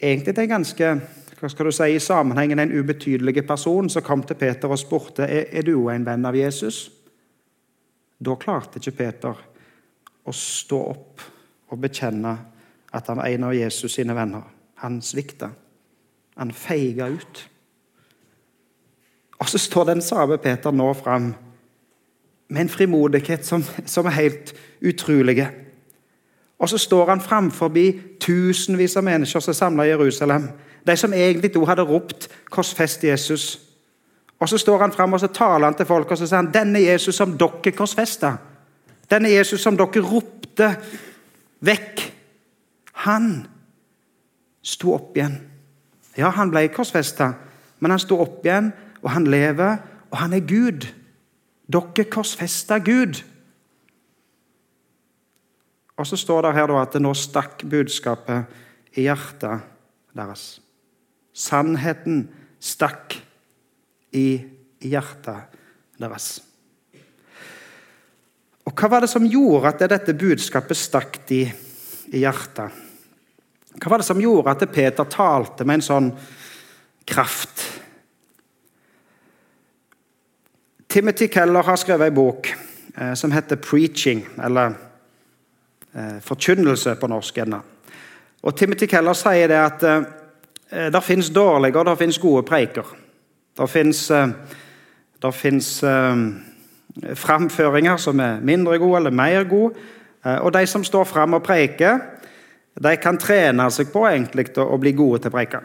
egentlig 0.00 0.34
til 0.34 0.42
en 0.42 0.48
ganske 0.48 1.00
hva 1.40 1.48
skal 1.48 1.66
du 1.66 1.72
si, 1.72 1.86
i 1.96 2.00
sammenhengen 2.00 2.58
en 2.58 2.72
ubetydelig 2.72 3.46
person, 3.48 3.88
som 3.88 4.02
kom 4.04 4.22
til 4.22 4.36
Peter 4.36 4.68
og 4.68 4.78
spurte 4.78 5.24
er, 5.24 5.46
er 5.48 5.62
du 5.64 5.88
en 5.88 6.04
venn 6.04 6.26
av 6.28 6.36
Jesus. 6.36 6.90
Da 8.20 8.36
klarte 8.36 8.76
ikke 8.76 8.96
Peter 8.98 9.40
å 10.24 10.34
stå 10.36 10.80
opp 10.90 11.24
og 11.72 11.80
bekjenne 11.80 12.34
at 12.92 13.08
han 13.08 13.22
var 13.22 13.30
en 13.30 13.48
av 13.48 13.56
Jesus 13.56 13.94
sine 13.96 14.14
venner. 14.14 14.44
Han 14.84 15.00
svikta. 15.00 15.48
Han 16.40 16.52
feiga 16.56 17.10
ut. 17.12 17.50
Og 19.38 19.48
så 19.48 19.58
står 19.58 19.84
den 19.84 20.02
samme 20.02 20.38
Peter 20.40 20.72
nå 20.72 20.92
fram 20.96 21.34
med 22.48 22.60
en 22.60 22.68
frimodighet 22.68 23.46
som, 23.46 23.64
som 23.86 24.06
er 24.06 24.16
helt 24.16 24.54
utrolig. 24.80 25.44
Og 26.58 26.68
så 26.68 26.78
står 26.78 27.08
han 27.08 27.20
framfor 27.20 27.72
tusenvis 28.20 28.96
av 28.96 29.04
mennesker 29.04 29.40
som 29.40 29.52
er 29.52 29.56
samla 29.56 29.84
i 29.84 29.92
Jerusalem. 29.92 30.48
De 30.86 30.96
som 30.96 31.12
egentlig 31.12 31.54
da 31.54 31.64
hadde 31.64 31.82
ropt 31.82 32.28
'Korsfest 32.50 33.04
Jesus'. 33.04 33.58
Og 34.38 34.48
Så 34.48 34.58
står 34.58 34.78
han 34.78 34.92
fram 34.92 35.12
og 35.12 35.20
så 35.20 35.26
taler 35.26 35.64
han 35.64 35.74
til 35.74 35.86
folk 35.86 36.10
og 36.10 36.18
så 36.18 36.26
sier 36.26 36.36
han, 36.36 36.54
'Denne 36.54 36.80
Jesus 36.80 37.14
som 37.14 37.38
dere 37.38 37.72
korsfesta', 37.72 38.36
denne 39.10 39.28
Jesus 39.28 39.60
som 39.60 39.76
dere 39.76 40.00
ropte 40.00 40.76
vekk, 41.60 42.14
han 42.92 43.46
sto 44.62 44.94
opp 44.94 45.16
igjen. 45.16 45.49
Ja, 46.18 46.30
han 46.34 46.50
ble 46.50 46.66
korsfesta, 46.74 47.32
men 47.80 47.94
han 47.94 48.02
sto 48.02 48.18
opp 48.22 48.44
igjen, 48.44 48.72
og 49.00 49.12
han 49.14 49.28
lever, 49.30 49.78
og 50.10 50.18
han 50.20 50.34
er 50.36 50.44
Gud. 50.46 50.86
Dere 51.70 52.06
korsfesta 52.10 52.80
Gud. 52.82 53.22
Og 56.00 56.08
så 56.08 56.16
står 56.16 56.46
det 56.46 56.56
her 56.56 56.72
at 56.80 56.96
det 56.96 57.02
nå 57.04 57.12
stakk 57.14 57.62
budskapet 57.68 58.96
i 58.96 59.04
hjertet 59.04 59.66
deres. 60.16 60.44
Sannheten 61.36 62.24
stakk 62.60 63.18
i 64.16 64.40
hjertet 64.80 65.58
deres. 66.00 66.38
Og 68.66 68.74
Hva 68.76 68.90
var 68.90 69.04
det 69.04 69.10
som 69.12 69.26
gjorde 69.26 69.72
at 69.72 69.90
dette 69.92 70.14
budskapet 70.16 70.78
stakk 70.78 71.20
de 71.28 71.44
i 72.10 72.22
hjertet? 72.22 72.89
Hva 73.80 73.90
var 73.90 74.02
det 74.02 74.06
som 74.10 74.20
gjorde 74.20 74.52
at 74.52 74.72
Peter 74.72 75.04
talte 75.08 75.64
med 75.64 75.80
en 75.80 75.84
sånn 75.86 76.08
kraft? 77.08 77.62
Timothy 80.90 81.30
Keller 81.32 81.64
har 81.64 81.78
skrevet 81.80 82.10
en 82.10 82.14
bok 82.14 82.50
eh, 82.96 83.14
som 83.14 83.32
heter 83.32 83.56
'Preaching', 83.56 84.26
eller 84.44 84.74
eh, 85.94 86.18
'Forkynnelse' 86.20 86.94
på 86.94 87.06
norsk. 87.06 87.38
ennå. 87.38 87.60
Og 88.42 88.56
Timothy 88.56 88.86
Keller 88.86 89.12
sier 89.12 89.48
det 89.48 89.56
at 89.56 89.82
eh, 89.82 90.92
det 90.92 91.02
fins 91.04 91.30
dårlige 91.30 91.78
og 91.78 91.86
det 91.86 91.98
fins 91.98 92.18
gode 92.18 92.42
preiker. 92.42 92.84
Det 93.58 93.70
fins 93.70 94.10
eh, 94.10 94.28
eh, 95.82 96.16
framføringer 97.14 97.96
som 97.96 98.20
er 98.20 98.40
mindre 98.40 98.78
gode 98.78 98.96
eller 98.96 99.10
mer 99.10 99.44
gode. 99.44 99.74
Eh, 100.24 100.36
og 100.36 100.52
de 100.52 100.66
som 100.66 100.84
står 100.84 101.04
fram 101.04 101.34
og 101.34 101.42
preiker, 101.42 101.98
de 102.78 102.96
kan 103.02 103.18
trene 103.18 103.66
seg 103.74 103.90
på 103.92 104.04
egentlig 104.08 104.50
å 104.62 104.78
bli 104.80 104.92
gode 104.96 105.24
til 105.24 105.32
å 105.32 105.34
preike. 105.34 105.62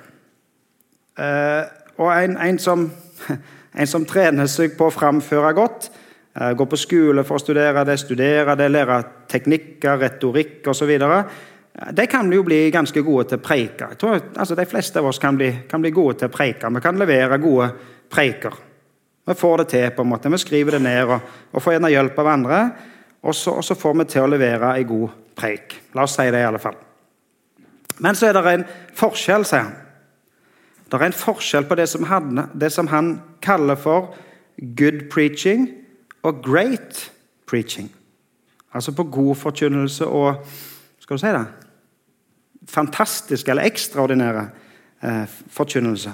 Eh, 1.19 1.61
og 2.01 2.09
en, 2.11 2.37
en 2.41 2.59
som 2.59 2.89
En 3.75 3.87
som 3.87 4.05
trener 4.07 4.47
seg 4.47 4.77
på 4.77 4.87
å 4.87 4.93
framføre 4.93 5.51
godt, 5.55 5.89
eh, 6.35 6.53
går 6.55 6.69
på 6.71 6.79
skole 6.79 7.25
for 7.27 7.35
å 7.35 7.43
studere 7.43 7.83
det, 7.83 7.97
studere 7.99 8.55
det, 8.55 8.69
lære 8.71 9.01
teknikker, 9.27 9.99
retorikk 9.99 10.69
osv. 10.71 10.93
Eh, 10.95 11.91
de 11.91 12.07
kan 12.07 12.31
jo 12.31 12.43
bli 12.43 12.71
ganske 12.71 13.01
gode 13.03 13.27
til 13.29 13.41
å 13.41 13.43
preike. 13.43 13.89
Jeg 13.91 13.97
tror, 13.99 14.21
altså, 14.37 14.55
de 14.55 14.65
fleste 14.65 14.99
av 14.99 15.05
oss 15.11 15.19
kan 15.19 15.35
bli, 15.35 15.51
kan 15.67 15.81
bli, 15.81 15.91
gode 15.91 16.19
til 16.19 16.29
å 16.29 16.31
preike. 16.37 16.71
Vi 16.71 16.81
kan 16.81 16.97
levere 16.97 17.37
gode 17.37 17.69
preiker. 18.09 18.53
Vi 19.27 19.33
får 19.33 19.57
det 19.57 19.67
til. 19.67 19.91
på 19.91 20.01
en 20.01 20.09
måte. 20.09 20.29
Vi 20.29 20.37
skriver 20.37 20.71
det 20.71 20.81
ned 20.81 21.03
og, 21.09 21.19
og 21.51 21.61
får 21.61 21.73
gjerne 21.73 21.91
hjelp 21.91 22.19
av 22.19 22.27
andre. 22.27 22.65
Og 23.23 23.35
så, 23.35 23.57
og 23.57 23.63
så, 23.63 23.75
får 23.75 23.93
vi 23.93 24.05
til 24.05 24.21
å 24.21 24.27
levere 24.29 24.77
en 24.77 24.87
god 24.87 25.09
preik. 25.35 25.81
La 25.93 26.03
oss 26.03 26.15
si 26.15 26.29
det, 26.31 26.39
i 26.39 26.47
alle 26.47 26.59
fall. 26.61 26.84
Men 27.99 28.15
så 28.15 28.29
er 28.29 28.37
det 28.37 28.53
en 28.53 28.67
forskjell, 28.95 29.45
sier 29.47 29.67
han. 29.69 29.75
Det 30.85 30.99
er 30.99 31.07
en 31.07 31.17
forskjell 31.17 31.65
på 31.65 31.77
det 31.79 31.87
som, 31.89 32.05
han, 32.09 32.45
det 32.53 32.71
som 32.73 32.87
han 32.91 33.15
kaller 33.41 33.75
for 33.79 34.13
good 34.77 35.07
preaching 35.11 35.69
og 36.23 36.43
great 36.45 37.11
preaching. 37.49 37.89
Altså 38.73 38.91
på 38.91 39.03
god 39.03 39.35
forkynnelse 39.35 40.05
og 40.05 40.45
skal 40.99 41.17
du 41.17 41.21
si 41.21 41.33
det, 41.33 41.45
fantastisk 42.69 43.49
eller 43.49 43.67
ekstraordinære 43.69 44.45
eh, 45.03 45.25
forkynnelse. 45.53 46.13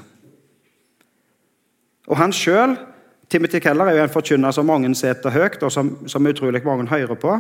Og 2.08 2.18
han 2.18 2.34
sjøl, 2.34 2.76
Timothy 3.30 3.60
Keller, 3.64 3.86
er 3.86 3.98
jo 3.98 4.04
en 4.04 4.14
forkynner 4.14 4.52
som 4.52 4.68
mange 4.68 4.92
setter 4.96 5.32
høyt, 5.32 5.62
og 5.64 5.72
som, 5.72 5.94
som 6.08 6.28
utrolig 6.28 6.64
mange 6.66 6.90
hører 6.90 7.16
på. 7.16 7.38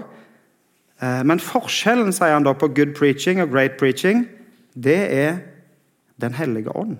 Eh, 1.01 1.21
men 1.25 1.41
forskjellen 1.41 2.13
sier 2.13 2.35
han 2.35 2.45
da 2.45 2.53
på 2.53 2.69
good 2.75 2.93
preaching 2.97 3.41
og 3.41 3.49
great 3.53 3.79
preaching, 3.79 4.27
det 4.73 4.99
er 5.13 5.39
Den 6.21 6.33
hellige 6.33 6.75
ånd. 6.75 6.97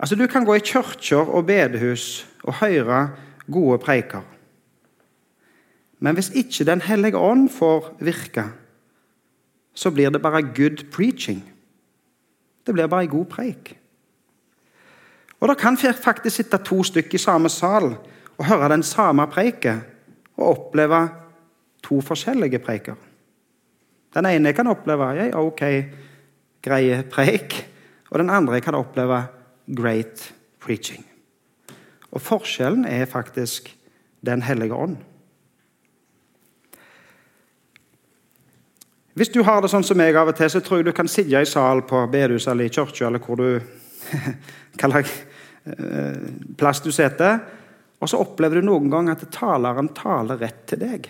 Altså, 0.00 0.16
Du 0.16 0.26
kan 0.26 0.44
gå 0.44 0.54
i 0.54 0.64
kirker 0.64 1.28
og 1.28 1.46
bedehus 1.46 2.26
og 2.42 2.54
høre 2.54 3.10
gode 3.52 3.78
preiker. 3.78 4.22
Men 5.98 6.14
hvis 6.14 6.30
ikke 6.30 6.64
Den 6.64 6.80
hellige 6.80 7.18
ånd 7.18 7.50
får 7.50 7.96
virke, 8.00 8.44
så 9.74 9.90
blir 9.90 10.10
det 10.10 10.22
bare 10.22 10.42
good 10.42 10.90
preaching. 10.92 11.44
Det 12.66 12.74
blir 12.74 12.86
bare 12.86 13.02
ei 13.02 13.06
god 13.06 13.24
preik. 13.24 13.78
Og 15.40 15.48
Det 15.48 15.58
kan 15.58 15.76
faktisk 15.76 16.36
sitte 16.36 16.58
to 16.58 16.82
stykker 16.82 17.14
i 17.14 17.18
samme 17.18 17.48
sal 17.48 17.96
og 18.38 18.44
høre 18.44 18.68
den 18.68 18.82
samme 18.82 19.26
preiken 19.26 19.80
og 20.36 20.48
oppleve 20.48 21.00
to 21.84 22.00
forskjellige 22.04 22.58
preiker. 22.58 22.94
Den 24.14 24.26
ene 24.26 24.52
kan 24.56 24.68
oppleve 24.70 25.10
en 25.26 25.34
ok, 25.34 25.62
greie 26.64 27.02
preik, 27.10 27.58
og 28.10 28.18
den 28.18 28.30
andre 28.30 28.60
kan 28.60 28.74
oppleve 28.74 29.26
great 29.76 30.32
preaching. 30.60 31.04
Og 32.10 32.22
forskjellen 32.22 32.84
er 32.84 33.04
faktisk 33.04 33.72
Den 34.26 34.42
hellige 34.42 34.74
ånd. 34.74 34.96
Hvis 39.14 39.28
du 39.28 39.42
har 39.42 39.60
det 39.62 39.68
sånn 39.70 39.84
som 39.86 39.96
meg 39.96 40.16
av 40.18 40.32
og 40.32 40.34
til, 40.34 40.50
så 40.50 40.60
tror 40.60 40.80
jeg 40.80 40.86
du 40.88 40.92
kan 40.96 41.08
sitte 41.08 41.38
i 41.38 41.46
sal 41.46 41.82
på 41.86 42.00
bedehuset 42.10 42.50
eller 42.50 42.66
i 42.66 42.72
kirka 42.72 43.06
eller 43.06 43.22
hvor 43.22 43.38
du 43.38 43.60
hva 44.80 45.02
eh, 45.02 46.18
plass 46.58 46.82
du 46.82 46.90
sitter, 46.90 47.38
og 48.00 48.10
så 48.10 48.20
opplever 48.20 48.60
du 48.60 48.68
noen 48.68 48.90
gang 48.92 49.08
at 49.12 49.24
taleren 49.32 49.88
taler 49.96 50.40
rett 50.40 50.66
til 50.68 50.82
deg. 50.82 51.08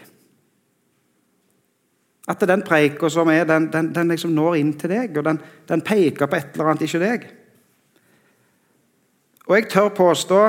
At 2.27 2.43
den 2.47 2.63
preika 2.67 3.11
som 3.11 3.31
er, 3.31 3.45
den, 3.47 3.69
den, 3.71 3.93
den 3.95 4.11
liksom 4.11 4.35
når 4.35 4.59
inn 4.61 4.73
til 4.79 4.91
deg, 4.91 5.19
og 5.19 5.27
den, 5.27 5.41
den 5.69 5.83
peker 5.87 6.31
på 6.31 6.39
et 6.39 6.55
eller 6.55 6.73
annet, 6.73 6.87
ikke 6.87 7.03
deg. 7.03 7.27
Og 9.47 9.55
jeg 9.55 9.69
tør 9.71 9.93
påstå 9.95 10.41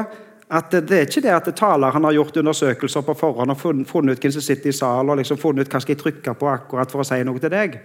at 0.48 0.72
det 0.72 0.96
er 0.96 1.06
ikke 1.06 1.22
det 1.25 1.34
at 1.36 1.50
taleren 1.60 2.06
har 2.08 2.15
gjort 2.15 2.39
undersøkelser 2.39 3.03
på 3.06 3.17
forhånd 3.20 3.51
og 3.51 3.60
funnet 3.60 4.15
ut 4.15 4.24
hvem 4.24 4.34
som 4.34 4.46
sitter 4.46 4.72
i 4.72 4.77
salen, 4.77 5.12
og 5.12 5.20
liksom 5.20 5.39
funnet 5.41 5.67
ut 5.67 5.74
hva 5.74 5.82
skal 5.84 5.94
jeg 5.94 6.01
trykke 6.01 6.34
på 6.39 6.50
akkurat 6.50 6.94
for 6.94 7.03
å 7.03 7.08
si 7.08 7.20
noe 7.27 7.41
til 7.44 7.53
deg. 7.53 7.77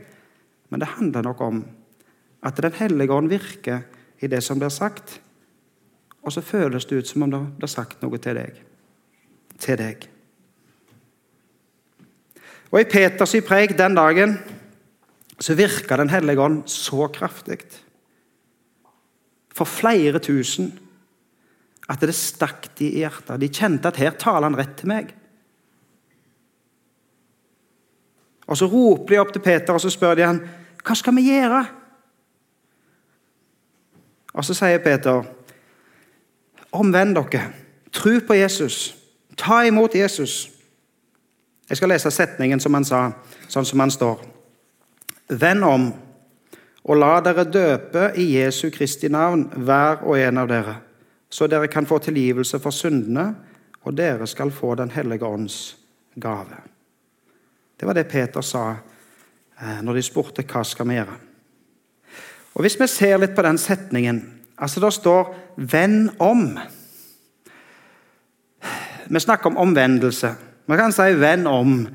Men 0.73 0.81
det 0.81 0.93
handler 0.95 1.27
nok 1.27 1.43
om 1.45 1.65
at 2.43 2.57
Den 2.59 2.75
hellige 2.75 3.15
ånd 3.15 3.31
virker 3.31 3.85
i 4.19 4.27
det 4.27 4.41
som 4.43 4.59
blir 4.59 4.73
sagt. 4.73 5.21
Og 6.23 6.33
så 6.33 6.43
føles 6.45 6.87
det 6.87 7.03
ut 7.03 7.09
som 7.09 7.25
om 7.27 7.31
det 7.31 7.43
blir 7.59 7.71
sagt 7.71 8.03
noe 8.03 8.19
til 8.23 8.39
deg. 8.39 8.59
Til 9.63 9.79
deg. 9.79 10.09
Og 12.73 12.81
I 12.81 12.89
Peters 12.89 13.35
preik 13.47 13.75
den 13.79 13.99
dagen 13.99 14.39
så 15.43 15.57
virka 15.59 15.97
Den 15.97 16.13
hellige 16.13 16.41
ånd 16.41 16.63
så 16.71 17.09
kraftig. 17.11 17.59
For 19.53 19.67
flere 19.67 20.21
tusen 20.23 20.71
at 21.91 22.01
det 22.01 22.15
stakk 22.15 22.71
de 22.79 22.87
i 22.87 23.03
hjertet. 23.03 23.41
De 23.41 23.51
kjente 23.51 23.91
at 23.91 23.99
her 24.01 24.15
taler 24.17 24.47
han 24.47 24.57
rett 24.57 24.77
til 24.79 24.89
meg. 24.89 25.11
Og 28.47 28.57
Så 28.57 28.69
roper 28.71 29.15
de 29.15 29.21
opp 29.21 29.33
til 29.33 29.43
Peter 29.43 29.75
og 29.75 29.81
så 29.81 29.91
spør 29.91 30.15
de 30.15 30.27
han, 30.27 30.41
hva 30.83 30.95
skal 30.99 31.17
vi 31.17 31.29
gjøre. 31.31 31.63
Og 34.33 34.45
Så 34.45 34.55
sier 34.57 34.81
Peter, 34.85 35.27
omvend 36.73 37.17
dere, 37.17 37.51
tro 37.93 38.19
på 38.27 38.35
Jesus, 38.35 38.95
ta 39.37 39.63
imot 39.67 39.95
Jesus. 39.95 40.51
Jeg 41.69 41.77
skal 41.77 41.93
lese 41.93 42.11
setningen 42.11 42.61
som 42.61 42.75
han 42.75 42.85
sa, 42.85 43.03
sånn 43.49 43.67
som 43.69 43.81
han 43.81 43.93
står. 43.93 44.23
Vend 45.29 45.65
om 45.65 45.93
og 46.83 46.99
la 46.99 47.21
dere 47.23 47.45
døpe 47.47 48.09
i 48.19 48.33
Jesu 48.35 48.67
Kristi 48.75 49.09
navn, 49.13 49.47
hver 49.55 50.03
og 50.03 50.19
en 50.19 50.41
av 50.43 50.49
dere 50.51 50.81
så 51.33 51.47
dere 51.49 51.69
kan 51.73 51.87
få 51.89 51.97
tilgivelse 51.99 52.59
for 52.61 52.75
syndene, 52.77 53.31
og 53.83 53.95
dere 53.97 54.27
skal 54.29 54.51
få 54.53 54.75
Den 54.75 54.91
hellige 54.91 55.25
ånds 55.25 55.77
gave. 56.15 56.59
Det 57.81 57.87
var 57.87 57.95
det 57.95 58.05
Peter 58.05 58.41
sa 58.41 58.75
eh, 59.61 59.81
når 59.83 59.95
de 59.95 60.03
spurte 60.03 60.45
hva 60.45 60.63
skal 60.65 60.89
vi 60.89 60.99
gjøre. 60.99 61.17
Og 62.55 62.61
Hvis 62.61 62.77
vi 62.81 62.87
ser 62.87 63.19
litt 63.19 63.35
på 63.35 63.43
den 63.43 63.59
setningen 63.59 64.21
altså 64.63 64.81
Det 64.81 64.93
står 64.93 65.35
'venn 65.57 66.11
om'. 66.19 66.59
Vi 69.11 69.21
snakker 69.21 69.47
om 69.47 69.57
omvendelse. 69.57 70.35
Man 70.67 70.79
kan 70.79 70.93
si 70.93 71.03
'venn 71.03 71.47
om'. 71.47 71.89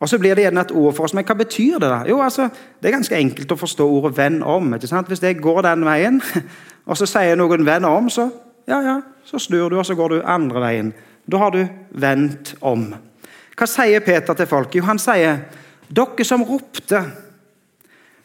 Og 0.00 0.08
så 0.08 0.18
blir 0.18 0.34
det 0.34 0.42
gjerne 0.42 0.60
et 0.60 0.72
ord 0.72 0.94
for 0.94 1.04
oss. 1.04 1.14
Men 1.14 1.24
hva 1.24 1.34
betyr 1.34 1.78
det? 1.78 1.90
da? 1.90 2.02
Jo, 2.08 2.22
altså, 2.22 2.48
Det 2.82 2.88
er 2.88 2.92
ganske 2.92 3.16
enkelt 3.16 3.52
å 3.52 3.56
forstå 3.56 3.88
ordet 3.88 4.18
'venn 4.18 4.42
om'. 4.42 4.74
ikke 4.74 4.86
sant? 4.86 5.06
Hvis 5.06 5.22
jeg 5.22 5.40
går 5.40 5.62
den 5.62 5.84
veien, 5.84 6.22
og 6.86 6.96
så 6.96 7.06
sier 7.06 7.34
noen 7.34 7.66
'venn 7.66 7.84
om', 7.84 8.10
så 8.10 8.30
ja, 8.68 8.80
ja, 8.80 9.00
så 9.24 9.38
snur 9.38 9.68
du, 9.68 9.78
og 9.78 9.86
så 9.86 9.94
går 9.94 10.08
du 10.08 10.22
andre 10.24 10.60
veien. 10.60 10.94
Da 11.30 11.36
har 11.36 11.50
du 11.50 11.68
vendt 11.90 12.54
om. 12.60 12.94
Hva 13.58 13.66
sier 13.66 14.00
Peter 14.00 14.34
til 14.34 14.46
folk? 14.46 14.74
Jo, 14.74 14.82
han 14.82 14.98
sier 14.98 15.38
dere 15.90 16.24
som 16.24 16.42
ropte 16.42 17.04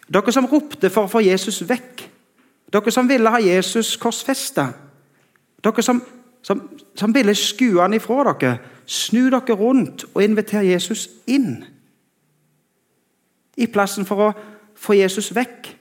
Dere 0.07 0.31
som 0.31 0.45
ropte 0.45 0.89
for 0.89 1.03
å 1.03 1.11
få 1.11 1.19
Jesus 1.19 1.61
vekk. 1.67 2.06
Dere 2.73 2.91
som 2.91 3.07
ville 3.09 3.31
ha 3.31 3.39
Jesus 3.39 3.95
korsfesta. 3.97 4.67
Dere 5.63 5.83
som, 5.83 6.01
som, 6.41 6.61
som 6.95 7.15
ville 7.15 7.35
skue 7.35 7.81
han 7.81 7.95
ifra 7.95 8.33
dere. 8.33 8.57
Snu 8.87 9.29
dere 9.29 9.55
rundt 9.55 10.05
og 10.13 10.23
inviter 10.23 10.61
Jesus 10.61 11.07
inn. 11.27 11.63
I 13.57 13.67
plassen 13.67 14.05
for 14.05 14.27
å 14.27 14.33
få 14.77 14.93
Jesus 14.99 15.31
vekk, 15.35 15.71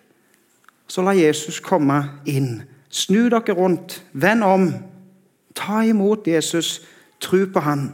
så 0.88 1.02
la 1.04 1.12
Jesus 1.16 1.60
komme 1.60 1.98
inn. 2.30 2.62
Snu 2.88 3.26
dere 3.28 3.54
rundt, 3.54 4.00
vend 4.12 4.44
om. 4.46 4.70
Ta 5.56 5.82
imot 5.84 6.26
Jesus, 6.28 6.80
tro 7.20 7.46
på 7.52 7.60
han, 7.64 7.88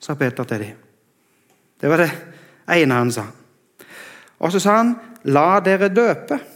sa 0.00 0.14
Peter 0.14 0.44
til 0.44 0.62
dem. 0.62 0.82
Det 1.80 1.90
var 1.90 2.02
det 2.02 2.10
ene 2.76 2.98
han 2.98 3.12
sa. 3.12 3.26
Og 4.38 4.52
så 4.52 4.60
sa 4.60 4.76
han, 4.76 4.96
'La 5.24 5.60
dere 5.60 5.88
døpe'. 5.88 6.55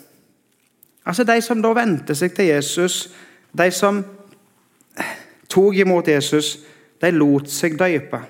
Altså 1.07 1.25
De 1.25 1.40
som 1.40 1.62
da 1.62 1.73
vendte 1.75 2.14
seg 2.14 2.35
til 2.37 2.50
Jesus, 2.52 3.09
de 3.59 3.71
som 3.71 4.04
tok 5.49 5.76
imot 5.76 6.09
Jesus, 6.09 6.59
de 7.00 7.11
lot 7.11 7.49
seg 7.50 7.78
døype. 7.78 8.21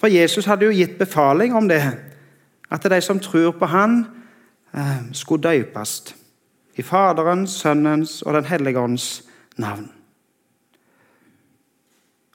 For 0.00 0.12
Jesus 0.12 0.46
hadde 0.46 0.68
jo 0.68 0.74
gitt 0.74 0.98
befaling 0.98 1.54
om 1.56 1.68
det, 1.68 1.82
at 2.70 2.90
de 2.90 3.00
som 3.00 3.20
tror 3.20 3.50
på 3.58 3.66
Han, 3.66 4.06
eh, 4.74 5.12
skulle 5.12 5.42
døypes 5.42 6.14
I 6.76 6.82
Faderens, 6.82 7.50
Sønnens 7.50 8.22
og 8.22 8.34
Den 8.34 8.44
hellige 8.44 8.78
ånds 8.78 9.22
navn. 9.56 9.90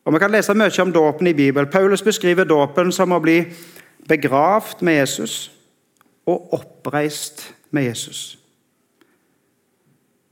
Og 0.06 0.14
Vi 0.14 0.20
kan 0.20 0.32
lese 0.32 0.54
mye 0.54 0.82
om 0.82 0.94
dåpen 0.94 1.28
i 1.28 1.34
Bibelen. 1.34 1.70
Paulus 1.72 2.02
beskriver 2.02 2.44
dåpen 2.44 2.92
som 2.92 3.12
å 3.12 3.20
bli 3.20 3.46
begravd 4.08 4.82
med 4.82 4.94
Jesus 4.94 5.52
og 6.26 6.54
oppreist 6.54 7.54
med 7.72 7.84
Jesus. 7.84 8.39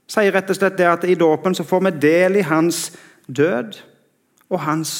Sier 0.07 0.31
rett 0.31 0.49
og 0.49 0.55
slett 0.55 0.77
det 0.79 0.87
at 0.87 1.03
I 1.03 1.17
dåpen 1.19 1.55
så 1.55 1.65
får 1.67 1.83
vi 1.87 1.91
del 2.07 2.39
i 2.39 2.45
hans 2.47 2.91
død 3.27 3.79
og 4.49 4.61
hans 4.63 4.93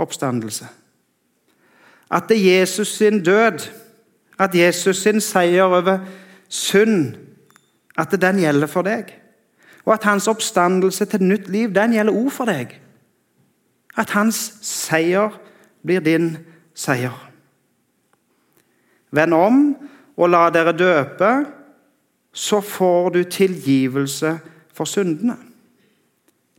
oppstandelse. 0.00 0.66
At 2.10 2.28
det 2.28 2.38
er 2.38 2.60
Jesus 2.60 2.96
sin 2.96 3.22
død, 3.22 3.66
at 4.38 4.54
Jesus 4.54 5.02
sin 5.02 5.20
seier 5.20 5.62
over 5.62 5.98
synd, 6.48 7.14
at 7.98 8.14
den 8.20 8.40
gjelder 8.40 8.66
for 8.66 8.82
deg. 8.82 9.12
Og 9.84 9.94
at 9.94 10.04
hans 10.04 10.28
oppstandelse 10.28 11.04
til 11.04 11.22
nytt 11.22 11.48
liv, 11.48 11.74
den 11.74 11.92
gjelder 11.92 12.16
òg 12.16 12.30
for 12.32 12.48
deg. 12.48 12.72
At 13.96 14.10
hans 14.16 14.40
seier 14.64 15.36
blir 15.84 16.00
din 16.00 16.38
seier. 16.74 17.14
Vend 19.14 19.34
om 19.34 19.60
og 20.16 20.30
la 20.30 20.48
dere 20.50 20.72
døpe, 20.72 21.30
så 22.34 22.60
får 22.60 23.10
du 23.14 23.22
tilgivelse 23.22 24.38
for 24.74 24.88
syndene. 24.88 25.36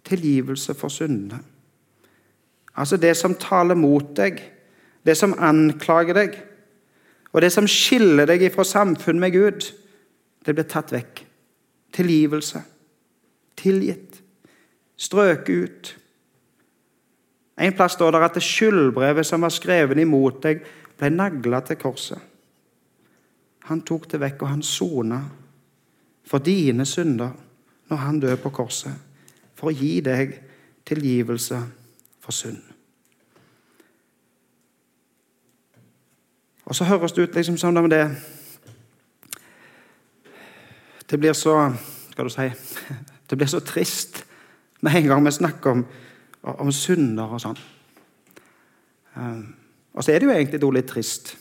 Tilgivelse 0.06 0.74
for 0.78 0.94
syndene. 0.94 1.40
Altså 2.76 2.98
det 2.98 3.16
som 3.18 3.36
taler 3.40 3.76
mot 3.76 4.16
deg, 4.18 4.42
det 5.06 5.16
som 5.18 5.36
anklager 5.40 6.18
deg, 6.18 6.38
og 7.32 7.42
det 7.44 7.52
som 7.52 7.68
skiller 7.68 8.28
deg 8.28 8.48
fra 8.54 8.64
samfunn 8.64 9.20
med 9.20 9.36
Gud, 9.36 9.68
det 10.46 10.56
blir 10.56 10.68
tatt 10.70 10.94
vekk. 10.96 11.26
Tilgivelse. 11.96 12.62
Tilgitt. 13.60 14.22
Strøket 14.96 15.50
ut. 15.50 15.92
En 17.60 17.76
plass 17.76 17.96
står 17.96 18.12
det 18.12 18.24
at 18.24 18.38
det 18.38 18.44
skyldbrevet 18.44 19.28
som 19.28 19.44
var 19.44 19.54
skrevet 19.56 20.00
imot 20.00 20.42
deg, 20.44 20.64
ble 20.96 21.12
nagla 21.12 21.62
til 21.64 21.80
korset. 21.80 22.20
Han 23.68 23.82
tok 23.88 24.08
det 24.12 24.20
vekk, 24.22 24.44
og 24.44 24.52
han 24.52 24.64
sona 24.64 25.22
for 26.26 26.44
dine 26.44 26.86
synder 26.88 27.32
når 27.90 27.98
han 27.98 28.20
døde 28.20 28.38
på 28.42 28.50
korset, 28.50 28.94
for 29.56 29.70
å 29.70 29.76
gi 29.76 30.00
deg 30.04 30.34
tilgivelse 30.86 31.60
for 32.22 32.36
synd. 32.36 32.62
Og 36.66 36.76
så 36.76 36.88
høres 36.90 37.14
det 37.14 37.28
ut 37.28 37.36
liksom 37.38 37.58
som 37.62 37.78
om 37.78 37.90
det 37.90 38.08
Det 41.06 41.20
blir 41.20 41.34
så 41.34 41.76
Skal 42.12 42.26
du 42.26 42.30
si 42.34 42.50
Det 43.30 43.38
blir 43.38 43.48
så 43.48 43.60
trist 43.60 44.24
med 44.82 44.96
en 44.96 45.08
gang 45.08 45.26
vi 45.26 45.32
snakker 45.32 45.72
om 45.72 45.86
om 46.46 46.72
synder 46.74 47.32
og 47.34 47.42
sånn. 47.42 47.58
Ehm, 49.18 49.46
og 49.96 50.04
så 50.04 50.14
er 50.14 50.22
det 50.22 50.28
jo 50.28 50.36
egentlig 50.36 50.74
litt 50.76 50.90
trist. 50.92 51.34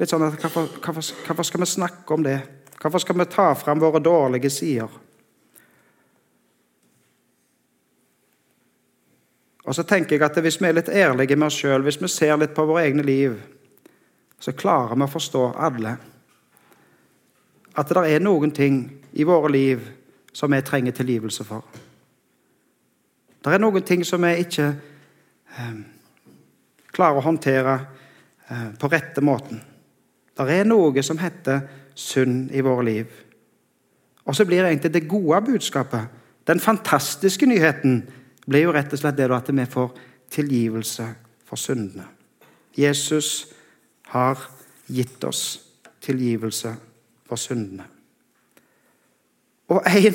Litt 0.00 0.10
sånn 0.10 0.24
at 0.26 0.40
hvorfor, 0.40 1.44
skal 1.44 1.62
vi 1.62 1.68
snakke 1.68 2.16
om 2.16 2.24
det? 2.26 2.38
Hvorfor 2.82 2.98
skal 2.98 3.18
vi 3.18 3.24
ta 3.30 3.54
fram 3.54 3.78
våre 3.78 4.00
dårlige 4.02 4.50
sider? 4.50 4.90
Og 9.62 9.74
så 9.74 9.82
tenker 9.86 10.16
jeg 10.16 10.24
at 10.26 10.38
Hvis 10.42 10.60
vi 10.60 10.66
er 10.68 10.74
litt 10.74 10.88
ærlige 10.88 11.36
med 11.36 11.46
oss 11.46 11.60
sjøl, 11.62 11.82
hvis 11.82 12.00
vi 12.02 12.08
ser 12.08 12.36
litt 12.36 12.54
på 12.54 12.66
våre 12.66 12.82
egne 12.82 13.02
liv, 13.06 13.38
så 14.42 14.52
klarer 14.52 14.96
vi 14.96 15.06
å 15.06 15.12
forstå 15.12 15.44
alle 15.54 15.96
at 17.72 17.88
det 17.88 18.02
er 18.10 18.20
noen 18.20 18.50
ting 18.52 18.82
i 19.12 19.24
våre 19.24 19.48
liv 19.48 19.86
som 20.32 20.50
vi 20.52 20.58
trenger 20.62 20.92
tilgivelse 20.92 21.44
for. 21.44 21.62
Det 23.42 23.54
er 23.54 23.62
noen 23.62 23.82
ting 23.86 24.02
som 24.04 24.20
vi 24.26 24.34
ikke 24.42 24.66
eh, 24.66 25.78
klarer 26.92 27.20
å 27.20 27.24
håndtere 27.24 27.78
eh, 28.48 28.68
på 28.76 28.90
rette 28.92 29.24
måten. 29.24 29.62
Det 30.36 30.58
er 30.58 30.68
noe 30.68 31.02
som 31.06 31.20
heter 31.22 31.62
synd 31.94 32.50
i 32.54 32.60
våre 32.60 32.84
liv. 32.84 33.06
Og 34.24 34.36
så 34.36 34.44
blir 34.44 34.64
egentlig 34.64 34.92
det 34.94 35.08
gode 35.08 35.40
budskapet, 35.46 36.08
den 36.46 36.60
fantastiske 36.60 37.46
nyheten, 37.46 38.02
blir 38.46 38.66
jo 38.66 38.74
rett 38.74 38.92
og 38.92 38.98
slett 38.98 39.16
det 39.16 39.30
at 39.30 39.50
vi 39.50 39.66
får 39.70 39.90
tilgivelse 40.30 41.06
for 41.46 41.56
syndene. 41.56 42.04
Jesus 42.78 43.52
har 44.10 44.38
gitt 44.86 45.24
oss 45.24 45.60
tilgivelse 46.02 46.74
for 47.28 47.36
syndene. 47.36 47.84
Og 49.68 49.82
en, 49.86 50.14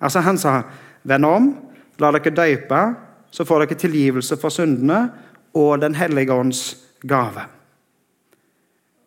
altså 0.00 0.20
Han 0.20 0.38
sa, 0.38 0.62
'Venn 1.04 1.24
om, 1.24 1.56
La 1.98 2.10
dere 2.12 2.34
døype, 2.34 2.94
så 3.30 3.44
får 3.44 3.64
dere 3.64 3.78
tilgivelse 3.78 4.36
for 4.36 4.48
syndene 4.48 5.10
og 5.54 5.80
Den 5.80 5.94
hellige 5.94 6.32
ånds 6.32 6.76
gave. 7.08 7.55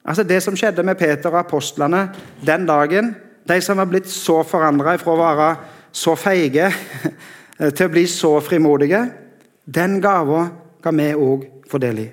Altså 0.05 0.23
Det 0.23 0.43
som 0.43 0.55
skjedde 0.55 0.83
med 0.83 0.97
Peter 0.97 1.29
og 1.29 1.39
apostlene 1.39 2.09
den 2.45 2.65
dagen, 2.65 3.15
de 3.49 3.61
som 3.61 3.77
var 3.77 3.89
blitt 3.89 4.09
så 4.09 4.43
forandra 4.43 4.95
fra 4.97 5.13
å 5.13 5.19
være 5.19 5.49
så 5.91 6.15
feige 6.15 6.69
til 7.75 7.85
å 7.85 7.91
bli 7.91 8.05
så 8.07 8.37
frimodige, 8.43 9.03
den 9.65 9.99
gava 10.01 10.47
ga 10.81 10.93
vi 10.95 11.09
òg 11.13 11.45
få 11.69 11.81
i. 11.83 12.07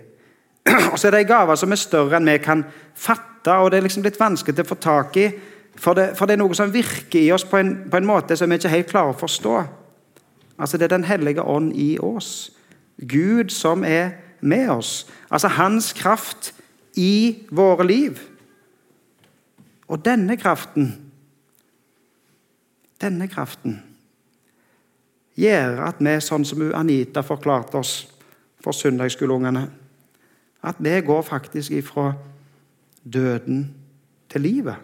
Og 0.92 0.98
så 0.98 1.08
er 1.08 1.14
det 1.14 1.22
ei 1.24 1.30
gave 1.30 1.56
som 1.56 1.72
er 1.72 1.80
større 1.80 2.18
enn 2.18 2.28
vi 2.28 2.38
kan 2.42 2.64
fatte, 2.94 3.54
og 3.54 3.70
det 3.70 3.78
er 3.78 3.84
liksom 3.86 4.02
litt 4.02 4.18
vanskelig 4.18 4.64
å 4.64 4.66
få 4.66 4.74
tak 4.82 5.16
i. 5.22 5.28
For 5.78 5.94
det, 5.94 6.16
for 6.18 6.26
det 6.26 6.34
er 6.34 6.40
noe 6.40 6.56
som 6.56 6.72
virker 6.72 7.20
i 7.20 7.30
oss 7.30 7.44
på 7.46 7.60
en, 7.60 7.72
på 7.90 8.00
en 8.00 8.08
måte 8.08 8.36
som 8.36 8.50
vi 8.50 8.58
ikke 8.58 8.72
helt 8.72 8.90
klarer 8.90 9.14
å 9.14 9.20
forstå. 9.20 9.56
Altså 10.58 10.78
Det 10.78 10.88
er 10.88 10.96
Den 10.96 11.04
hellige 11.04 11.42
ånd 11.42 11.72
i 11.76 11.98
oss. 12.02 12.50
Gud 12.98 13.52
som 13.54 13.84
er 13.84 14.16
med 14.40 14.70
oss. 14.70 15.06
Altså 15.30 15.48
hans 15.48 15.92
kraft 15.92 16.55
i 16.96 17.44
våre 17.50 17.86
liv. 17.86 18.20
Og 19.88 20.04
denne 20.04 20.38
kraften 20.40 20.94
Denne 22.96 23.26
kraften 23.28 23.74
gjør 25.36 25.82
at 25.84 25.98
vi, 26.00 26.14
sånn 26.24 26.46
som 26.48 26.62
Anita 26.72 27.20
forklarte 27.20 27.76
oss 27.76 27.90
for 28.64 28.72
søndagsskoleungene, 28.72 29.66
at 30.64 30.80
vi 30.80 30.94
går 31.04 31.20
faktisk 31.28 31.74
ifra 31.76 32.06
døden 33.04 33.66
til 34.32 34.46
livet. 34.48 34.80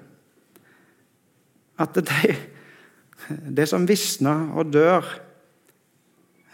At 1.80 1.96
det, 1.96 2.36
det 3.48 3.64
som 3.72 3.88
visner 3.88 4.52
og 4.52 4.74
dør 4.76 5.08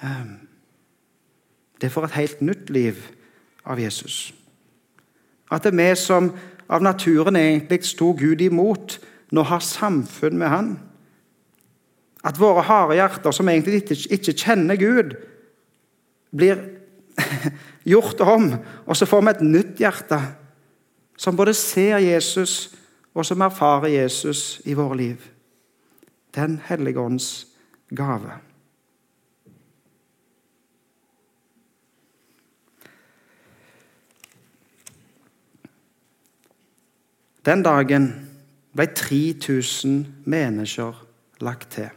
Ehm, 0.03 0.49
det 1.81 1.93
får 1.93 2.05
et 2.05 2.19
helt 2.19 2.41
nytt 2.41 2.71
liv 2.71 3.03
av 3.65 3.81
Jesus. 3.81 4.33
At 5.51 5.65
det 5.65 5.73
er 5.73 5.81
vi 5.81 5.91
som 5.97 6.33
av 6.69 6.85
naturen 6.85 7.37
egentlig 7.37 7.85
sto 7.89 8.13
Gud 8.17 8.43
imot, 8.45 8.99
nå 9.33 9.45
har 9.49 9.65
samfunn 9.65 10.39
med 10.41 10.53
Han. 10.53 10.71
At 12.25 12.41
våre 12.41 12.65
harde 12.67 12.99
hjerter, 12.99 13.33
som 13.33 13.49
egentlig 13.49 13.83
ikke, 13.83 13.97
ikke 14.19 14.37
kjenner 14.37 14.77
Gud, 14.77 15.15
blir 16.37 16.61
gjort 17.93 18.21
om, 18.21 18.51
og 18.87 18.97
så 18.97 19.09
får 19.09 19.23
vi 19.23 19.33
et 19.33 19.47
nytt 19.47 19.81
hjerte 19.81 20.21
som 21.19 21.37
både 21.37 21.55
ser 21.57 21.99
Jesus 22.05 22.75
og 23.15 23.27
som 23.27 23.41
erfarer 23.43 23.91
Jesus 23.91 24.61
i 24.69 24.77
våre 24.79 24.97
liv. 24.97 25.25
Den 26.35 26.61
hellige 26.69 27.01
ånds 27.01 27.47
gave. 27.91 28.39
Den 37.49 37.63
dagen 37.65 38.29
ble 38.77 38.87
3000 38.93 40.07
mennesker 40.25 41.07
lagt 41.41 41.71
til. 41.73 41.89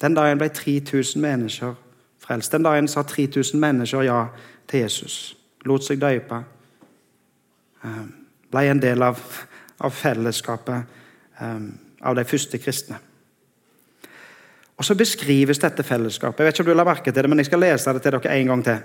Den 0.00 0.14
dagen 0.14 0.38
ble 0.38 0.48
3000 0.48 1.22
mennesker 1.22 1.74
frelst. 2.22 2.52
Den 2.52 2.62
dagen 2.62 2.88
sa 2.88 3.02
3000 3.02 3.60
mennesker 3.60 4.06
ja 4.06 4.20
til 4.70 4.84
Jesus. 4.84 5.36
Lot 5.66 5.84
seg 5.84 5.98
døype. 6.00 6.38
Eh, 7.84 8.06
ble 8.50 8.64
en 8.70 8.82
del 8.82 9.02
av, 9.02 9.18
av 9.80 9.90
fellesskapet 9.90 10.86
um, 11.40 11.72
av 12.00 12.14
de 12.16 12.24
første 12.24 12.58
kristne. 12.58 12.98
Og 14.76 14.84
Så 14.84 14.94
beskrives 14.94 15.58
dette 15.58 15.82
fellesskapet. 15.82 16.40
Jeg 16.40 16.46
vet 16.46 16.54
ikke 16.54 16.62
om 16.62 16.70
du 16.70 16.78
la 16.78 16.88
merke 16.88 17.12
til 17.12 17.22
det, 17.22 17.28
men 17.28 17.42
jeg 17.42 17.50
skal 17.50 17.60
lese 17.60 17.92
det 17.92 18.02
til 18.02 18.16
dere 18.16 18.38
en 18.38 18.54
gang 18.54 18.64
til. 18.64 18.78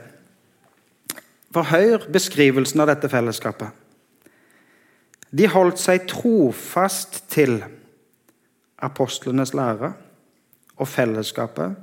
For 1.54 1.64
hør 1.64 2.10
beskrivelsen 2.12 2.82
av 2.82 2.90
dette 2.92 3.10
fellesskapet. 3.10 3.85
De 5.36 5.48
holdt 5.52 5.82
seg 5.82 6.06
trofast 6.08 7.26
til 7.34 7.58
apostlenes 8.86 9.52
lære 9.58 9.92
og 10.80 10.88
fellesskapet, 10.88 11.74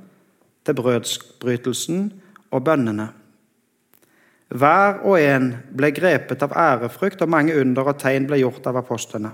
til 0.63 0.77
brødsbrytelsen 0.77 2.05
og 2.55 2.63
bønnene. 2.63 3.09
Hver 4.53 5.01
og 5.03 5.17
en 5.19 5.49
ble 5.75 5.89
grepet 5.93 6.45
av 6.45 6.53
ærefrykt, 6.55 7.21
og 7.25 7.29
mange 7.29 7.55
under 7.59 7.89
og 7.91 7.99
tegn 7.99 8.29
ble 8.29 8.39
gjort 8.39 8.69
av 8.69 8.79
apostlene. 8.79 9.33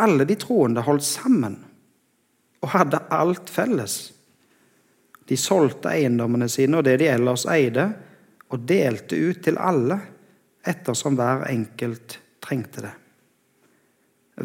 Alle 0.00 0.26
de 0.26 0.38
troende 0.40 0.82
holdt 0.86 1.06
sammen 1.06 1.58
og 2.64 2.72
hadde 2.72 3.02
alt 3.12 3.52
felles. 3.52 3.98
De 5.28 5.36
solgte 5.38 5.92
eiendommene 5.92 6.48
sine 6.50 6.80
og 6.80 6.88
det 6.88 6.96
de 7.02 7.10
ellers 7.12 7.46
eide, 7.50 7.90
og 8.50 8.66
delte 8.66 9.18
ut 9.18 9.42
til 9.44 9.58
alle 9.60 9.98
ettersom 10.64 11.18
hver 11.18 11.46
enkelt 11.50 12.18
trengte 12.44 12.84
det. 12.84 12.92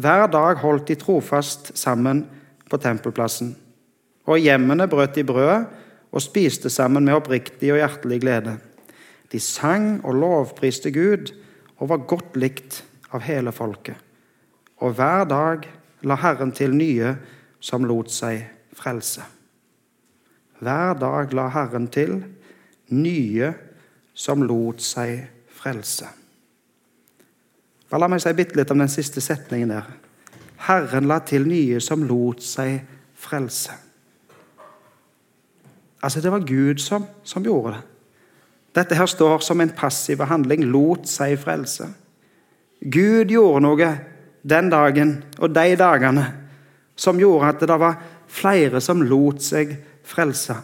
Hver 0.00 0.28
dag 0.30 0.60
holdt 0.62 0.88
de 0.88 0.96
trofast 0.98 1.72
sammen 1.78 2.24
på 2.70 2.78
tempelplassen. 2.78 3.54
Og 4.30 4.38
i 4.38 4.46
hjemmene 4.46 4.86
brøt 4.90 5.16
de 5.16 5.24
brødet 5.26 5.66
og 6.10 6.22
spiste 6.22 6.70
sammen 6.70 7.04
med 7.06 7.18
oppriktig 7.18 7.72
og 7.74 7.80
hjertelig 7.80 8.20
glede. 8.22 8.56
De 9.32 9.40
sang 9.40 9.98
og 10.04 10.14
lovpriste 10.18 10.92
Gud 10.94 11.32
og 11.78 11.90
var 11.90 12.06
godt 12.10 12.38
likt 12.38 12.82
av 13.14 13.24
hele 13.26 13.52
folket. 13.54 13.96
Og 14.80 14.94
hver 14.98 15.26
dag 15.28 15.66
la 16.06 16.16
Herren 16.22 16.54
til 16.56 16.74
nye 16.76 17.14
som 17.60 17.84
lot 17.84 18.12
seg 18.14 18.46
frelse. 18.76 19.24
Hver 20.60 20.94
dag 21.00 21.34
la 21.36 21.48
Herren 21.52 21.88
til 21.92 22.20
nye 22.94 23.52
som 24.14 24.42
lot 24.46 24.82
seg 24.84 25.26
frelse. 25.60 26.19
La 27.90 28.08
meg 28.08 28.22
si 28.22 28.32
bitte 28.38 28.58
litt 28.58 28.70
om 28.70 28.78
den 28.78 28.90
siste 28.92 29.22
setningen 29.22 29.72
der. 29.72 29.86
Herren 30.68 31.08
la 31.10 31.18
til 31.26 31.48
nye 31.48 31.80
som 31.82 32.04
lot 32.06 32.42
seg 32.44 32.78
frelse. 33.18 33.74
Altså, 36.00 36.20
det 36.20 36.32
var 36.32 36.46
Gud 36.46 36.80
som, 36.80 37.04
som 37.24 37.44
gjorde 37.44 37.74
det. 37.74 37.82
Dette 38.78 38.94
her 38.94 39.08
står 39.10 39.42
som 39.42 39.60
en 39.60 39.72
passiv 39.74 40.22
handling. 40.30 40.62
Lot 40.70 41.08
seg 41.10 41.34
frelse. 41.42 41.88
Gud 42.80 43.32
gjorde 43.34 43.64
noe 43.66 43.90
den 44.46 44.70
dagen 44.72 45.16
og 45.40 45.50
de 45.52 45.74
dagene 45.76 46.24
som 46.96 47.18
gjorde 47.20 47.50
at 47.50 47.64
det 47.66 47.78
var 47.80 47.98
flere 48.30 48.80
som 48.80 49.02
lot 49.02 49.42
seg 49.44 49.74
frelse. 50.06 50.56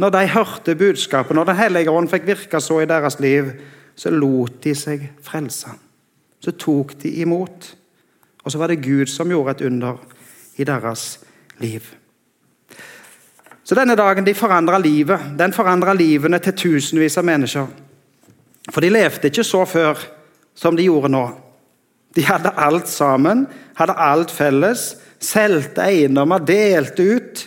Når 0.00 0.12
de 0.14 0.26
hørte 0.32 0.74
budskapet, 0.78 1.36
når 1.36 1.44
Den 1.44 1.56
hellige 1.56 1.90
ånd 1.90 2.08
fikk 2.08 2.26
virke 2.26 2.60
så 2.60 2.80
i 2.80 2.88
deres 2.88 3.18
liv, 3.20 3.50
så 3.96 4.10
lot 4.10 4.62
de 4.64 4.74
seg 4.74 5.10
frelse. 5.20 5.74
Så 6.42 6.54
tok 6.58 6.96
de 7.02 7.14
imot. 7.22 7.68
Og 8.42 8.52
så 8.52 8.58
var 8.58 8.72
det 8.72 8.82
Gud 8.82 9.06
som 9.06 9.30
gjorde 9.30 9.56
et 9.56 9.66
under 9.68 10.00
i 10.58 10.66
deres 10.66 11.20
liv. 11.62 11.84
Så 13.64 13.78
denne 13.78 13.94
dagen 13.96 14.26
de 14.26 14.34
forandra 14.34 14.78
livet. 14.82 15.20
Den 15.38 15.54
forandra 15.54 15.94
livene 15.94 16.40
til 16.42 16.56
tusenvis 16.58 17.18
av 17.18 17.28
mennesker. 17.28 17.70
For 18.72 18.82
de 18.82 18.90
levde 18.90 19.30
ikke 19.30 19.46
så 19.46 19.62
før 19.66 20.02
som 20.58 20.76
de 20.76 20.86
gjorde 20.86 21.12
nå. 21.12 21.22
De 22.12 22.24
hadde 22.26 22.52
alt 22.60 22.90
sammen, 22.90 23.46
hadde 23.78 23.96
alt 23.96 24.30
felles, 24.34 24.90
solgte 25.22 25.86
eiendommer, 25.86 26.42
delte 26.44 27.06
ut. 27.06 27.46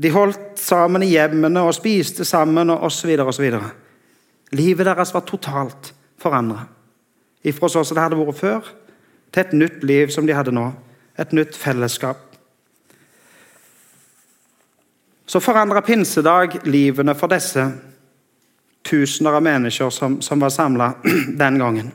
De 0.00 0.10
holdt 0.10 0.58
sammen 0.58 1.04
i 1.04 1.12
hjemmene 1.12 1.62
og 1.62 1.76
spiste 1.76 2.24
sammen 2.24 2.72
og 2.72 2.88
osv. 2.88 3.12
osv. 3.20 3.46
Livet 4.56 4.88
deres 4.88 5.14
var 5.14 5.26
totalt 5.28 5.92
forandra. 6.18 6.64
Ifra 7.46 7.70
sånn 7.72 7.86
som 7.88 7.96
det 7.96 8.04
hadde 8.04 8.18
vært 8.18 8.40
før, 8.40 8.72
til 9.30 9.44
et 9.44 9.54
nytt 9.56 9.84
liv 9.86 10.10
som 10.12 10.26
de 10.26 10.34
hadde 10.36 10.52
nå. 10.52 10.66
Et 11.20 11.32
nytt 11.36 11.56
fellesskap. 11.56 12.26
Så 15.30 15.40
forandra 15.40 15.82
pinsedag 15.86 16.64
livene 16.66 17.14
for 17.14 17.30
disse 17.30 17.62
tusener 18.82 19.36
av 19.38 19.44
mennesker 19.44 19.92
som, 19.94 20.18
som 20.24 20.40
var 20.42 20.50
samla 20.50 20.92
den 21.42 21.58
gangen. 21.60 21.92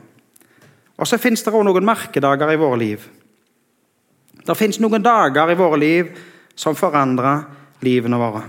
Og 0.96 1.08
så 1.08 1.18
fins 1.20 1.44
det 1.44 1.52
òg 1.52 1.66
noen 1.66 1.84
merkedager 1.84 2.54
i 2.54 2.60
våre 2.60 2.78
liv. 2.80 3.04
Det 4.46 4.56
fins 4.56 4.78
noen 4.80 5.04
dager 5.04 5.52
i 5.52 5.58
våre 5.58 5.78
liv 5.80 6.14
som 6.56 6.76
forandrer 6.78 7.44
livene 7.84 8.16
våre. 8.20 8.44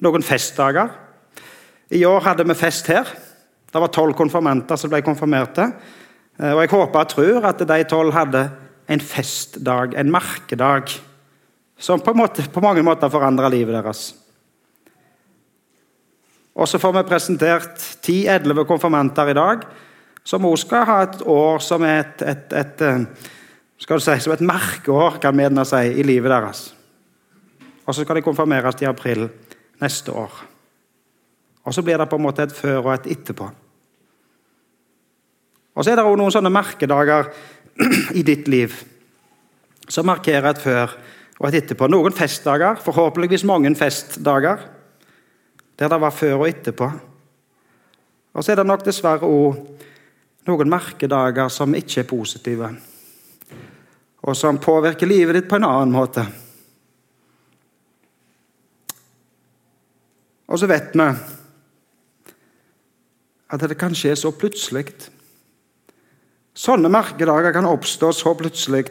Noen 0.00 0.24
festdager. 0.24 0.88
I 1.92 2.04
år 2.08 2.24
hadde 2.24 2.46
vi 2.48 2.56
fest 2.56 2.88
her. 2.88 3.10
Det 3.72 3.80
var 3.80 3.92
tolv 3.92 4.16
konfirmanter 4.16 4.80
som 4.80 4.92
ble 4.92 5.02
konfirmerte. 5.04 5.66
Eh, 6.38 6.54
og 6.54 6.62
Jeg 6.62 6.72
håper 6.72 7.02
og 7.02 7.12
tror 7.12 7.50
at 7.50 7.66
de 7.68 7.84
tolv 7.88 8.14
hadde 8.16 8.46
en 8.88 9.02
festdag, 9.04 9.94
en 10.00 10.12
merkedag, 10.12 10.94
som 11.78 12.00
på, 12.00 12.14
måte, 12.16 12.42
på 12.50 12.62
mange 12.64 12.82
måter 12.82 13.12
forandra 13.12 13.50
livet 13.52 13.76
deres. 13.76 14.08
Og 16.58 16.66
så 16.66 16.80
får 16.82 16.96
vi 16.96 17.04
presentert 17.06 17.84
ti-elleve 18.02 18.64
konfirmanter 18.66 19.30
i 19.30 19.36
dag, 19.36 19.66
som 20.26 20.46
også 20.48 20.66
skal 20.66 20.88
ha 20.88 20.96
et 21.04 21.20
år 21.30 21.62
som 21.62 21.84
et, 21.86 22.24
et, 22.24 22.56
et, 22.56 22.82
eh, 22.82 23.28
skal 23.78 24.00
du 24.00 24.04
si, 24.04 24.16
som 24.24 24.34
et 24.34 24.42
merkeår 24.42 25.20
kan 25.22 25.36
vi 25.36 25.64
si, 25.68 25.84
i 26.00 26.06
livet 26.06 26.32
deres. 26.32 26.72
Og 27.86 27.94
så 27.94 28.02
skal 28.02 28.18
de 28.18 28.26
konfirmeres 28.26 28.82
i 28.82 28.88
april 28.88 29.28
neste 29.80 30.12
år. 30.12 30.32
Og 31.68 31.74
så 31.76 31.84
blir 31.84 32.00
det 32.00 32.08
på 32.08 32.16
en 32.16 32.24
måte 32.24 32.46
et 32.46 32.54
før 32.54 32.78
og 32.80 32.94
et 32.94 33.10
etterpå. 33.12 33.50
Og 35.76 35.84
så 35.84 35.92
er 35.92 35.98
det 35.98 36.04
også 36.06 36.18
noen 36.18 36.34
sånne 36.34 36.52
merkedager 36.52 37.28
i 38.18 38.24
ditt 38.24 38.48
liv 38.48 38.72
som 39.88 40.08
markerer 40.08 40.50
et 40.50 40.62
før 40.62 40.96
og 41.38 41.46
et 41.48 41.60
etterpå. 41.60 41.86
Noen 41.92 42.16
festdager, 42.16 42.80
forhåpentligvis 42.82 43.44
mange 43.48 43.70
festdager, 43.78 44.64
der 45.78 45.92
det 45.92 46.00
var 46.00 46.16
før 46.16 46.40
og 46.40 46.48
etterpå. 46.48 46.90
Og 48.34 48.44
så 48.44 48.52
er 48.52 48.60
det 48.60 48.66
nok 48.68 48.84
dessverre 48.86 49.28
òg 49.28 49.60
noen 50.48 50.70
merkedager 50.72 51.52
som 51.52 51.76
ikke 51.76 52.02
er 52.02 52.08
positive, 52.08 52.68
og 54.24 54.36
som 54.36 54.60
påvirker 54.60 55.08
livet 55.10 55.36
ditt 55.36 55.48
på 55.50 55.58
en 55.58 55.68
annen 55.68 55.92
måte. 55.92 56.24
Og 60.48 60.56
så 60.56 60.68
vet 60.70 60.96
vi 60.96 61.08
at 63.48 63.64
det 63.64 63.78
kan 63.80 63.96
skje 63.96 64.14
så 64.16 64.32
plutselig. 64.36 64.92
Sånne 66.58 66.90
merkedager 66.92 67.54
kan 67.54 67.68
oppstå 67.68 68.12
så 68.12 68.34
plutselig 68.36 68.86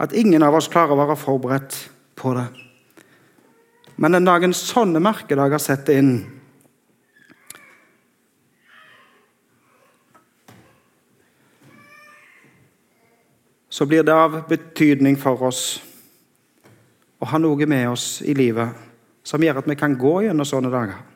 at 0.00 0.14
ingen 0.16 0.42
av 0.42 0.56
oss 0.56 0.70
klarer 0.72 0.94
å 0.94 1.02
være 1.02 1.18
forberedt 1.20 1.78
på 2.18 2.34
det. 2.36 2.46
Men 4.00 4.16
den 4.16 4.26
dagen 4.26 4.54
sånne 4.56 5.02
merkedager 5.02 5.60
setter 5.60 6.00
inn, 6.00 6.14
så 13.72 13.86
blir 13.88 14.04
det 14.04 14.14
av 14.14 14.42
betydning 14.48 15.16
for 15.20 15.48
oss 15.48 15.62
å 17.22 17.28
ha 17.30 17.38
noe 17.40 17.66
med 17.68 17.88
oss 17.92 18.20
i 18.26 18.34
livet 18.36 18.74
som 19.24 19.42
gjør 19.42 19.62
at 19.62 19.68
vi 19.70 19.78
kan 19.78 19.94
gå 19.98 20.16
gjennom 20.26 20.48
sånne 20.48 20.72
dager. 20.72 21.11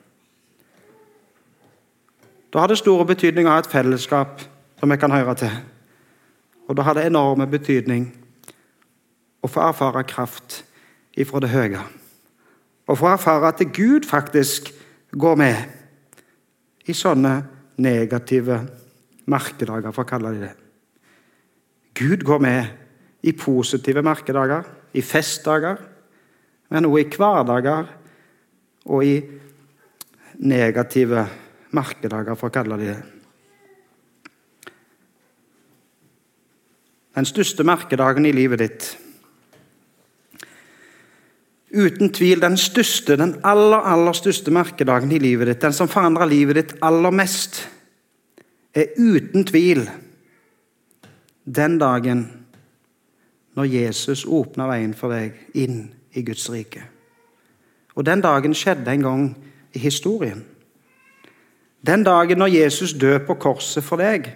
Da 2.52 2.62
har 2.62 2.70
det 2.70 2.78
store 2.78 3.06
betydning 3.06 3.48
å 3.48 3.56
ha 3.56 3.62
et 3.62 3.70
fellesskap 3.70 4.42
som 4.80 4.92
vi 4.92 4.98
kan 5.00 5.12
høre 5.12 5.34
til. 5.38 5.54
Og 6.68 6.76
da 6.76 6.84
har 6.86 6.96
det 6.96 7.06
enorme 7.06 7.46
betydning 7.50 8.08
å 9.42 9.50
få 9.50 9.62
erfare 9.68 10.04
kraft 10.06 10.62
ifra 11.16 11.40
det 11.42 11.52
høye. 11.52 11.82
Og 12.86 12.98
få 12.98 13.10
erfare 13.10 13.50
at 13.50 13.62
Gud 13.74 14.06
faktisk 14.06 14.70
går 15.12 15.38
med 15.38 16.86
i 16.86 16.94
sånne 16.94 17.34
negative 17.82 18.60
merkedager, 19.26 19.92
for 19.92 20.04
å 20.04 20.08
kalle 20.08 20.34
det 20.34 20.46
det. 20.46 20.52
Gud 21.96 22.22
går 22.24 22.42
med 22.44 23.26
i 23.26 23.32
positive 23.34 24.04
merkedager, 24.06 24.62
i 24.94 25.02
festdager, 25.02 25.80
men 26.70 26.86
også 26.86 27.02
i 27.02 27.10
hverdager 27.16 27.90
og 28.86 29.04
i 29.04 29.16
negative 30.36 31.16
merkedager, 31.16 31.42
for 31.82 32.48
å 32.48 32.54
kalle 32.54 32.78
det 32.80 32.92
det. 32.92 33.02
Den 37.16 37.24
største 37.24 37.64
merkedagen 37.64 38.26
i 38.28 38.32
livet 38.36 38.60
ditt 38.60 38.96
Uten 41.76 42.12
tvil 42.14 42.40
den 42.40 42.54
største, 42.56 43.16
den 43.18 43.34
aller, 43.44 43.82
aller 43.84 44.14
største 44.16 44.52
merkedagen 44.54 45.10
i 45.12 45.18
livet 45.20 45.50
ditt, 45.50 45.60
den 45.60 45.74
som 45.76 45.90
forandrer 45.90 46.28
livet 46.30 46.56
ditt 46.56 46.74
aller 46.80 47.12
mest, 47.12 47.58
er 48.72 48.94
uten 48.96 49.44
tvil 49.44 49.82
den 51.44 51.76
dagen 51.78 52.22
når 53.58 53.68
Jesus 53.72 54.24
åpna 54.24 54.70
veien 54.70 54.94
for 54.96 55.12
deg 55.12 55.36
inn 55.58 55.82
i 56.16 56.22
Guds 56.24 56.46
rike. 56.52 56.84
Og 57.96 58.06
den 58.06 58.22
dagen 58.24 58.56
skjedde 58.56 58.92
en 58.92 59.04
gang 59.04 59.26
i 59.74 59.82
historien. 59.82 60.44
Den 61.86 62.04
dagen 62.04 62.38
når 62.38 62.46
Jesus 62.46 62.92
døde 62.92 63.20
på 63.26 63.34
korset 63.34 63.84
for 63.84 64.00
deg. 64.00 64.32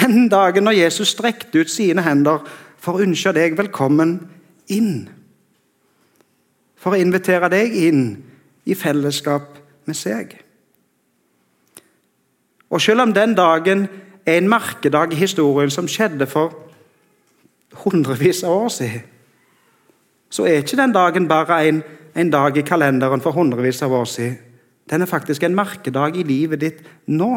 Den 0.00 0.28
dagen 0.30 0.64
når 0.64 0.78
Jesus 0.78 1.08
strekte 1.16 1.64
ut 1.64 1.70
sine 1.70 2.02
hender 2.06 2.44
for 2.78 2.96
å 2.96 3.04
ønske 3.04 3.32
deg 3.34 3.56
velkommen 3.58 4.18
inn. 4.70 5.08
For 6.78 6.94
å 6.94 7.00
invitere 7.00 7.50
deg 7.52 7.74
inn 7.74 8.04
i 8.70 8.76
fellesskap 8.78 9.58
med 9.88 9.98
seg. 9.98 10.36
Og 12.70 12.80
selv 12.80 13.02
om 13.02 13.14
den 13.14 13.34
dagen 13.34 13.88
er 14.26 14.38
en 14.38 14.48
merkedag 14.48 15.12
i 15.12 15.18
historien 15.18 15.72
som 15.74 15.88
skjedde 15.90 16.28
for 16.30 16.54
hundrevis 17.82 18.44
av 18.46 18.66
år 18.66 18.70
siden, 18.74 19.02
så 20.30 20.46
er 20.46 20.62
ikke 20.62 20.78
den 20.78 20.94
dagen 20.94 21.26
bare 21.28 21.64
en, 21.66 21.82
en 22.14 22.30
dag 22.30 22.56
i 22.56 22.62
kalenderen 22.62 23.22
for 23.22 23.34
hundrevis 23.34 23.82
av 23.82 23.92
år 23.98 24.06
siden. 24.06 24.38
Den 24.90 25.02
er 25.02 25.06
faktisk 25.06 25.42
en 25.42 25.54
merkedag 25.54 26.16
i 26.18 26.26
livet 26.26 26.60
ditt 26.60 26.84
nå. 27.06 27.30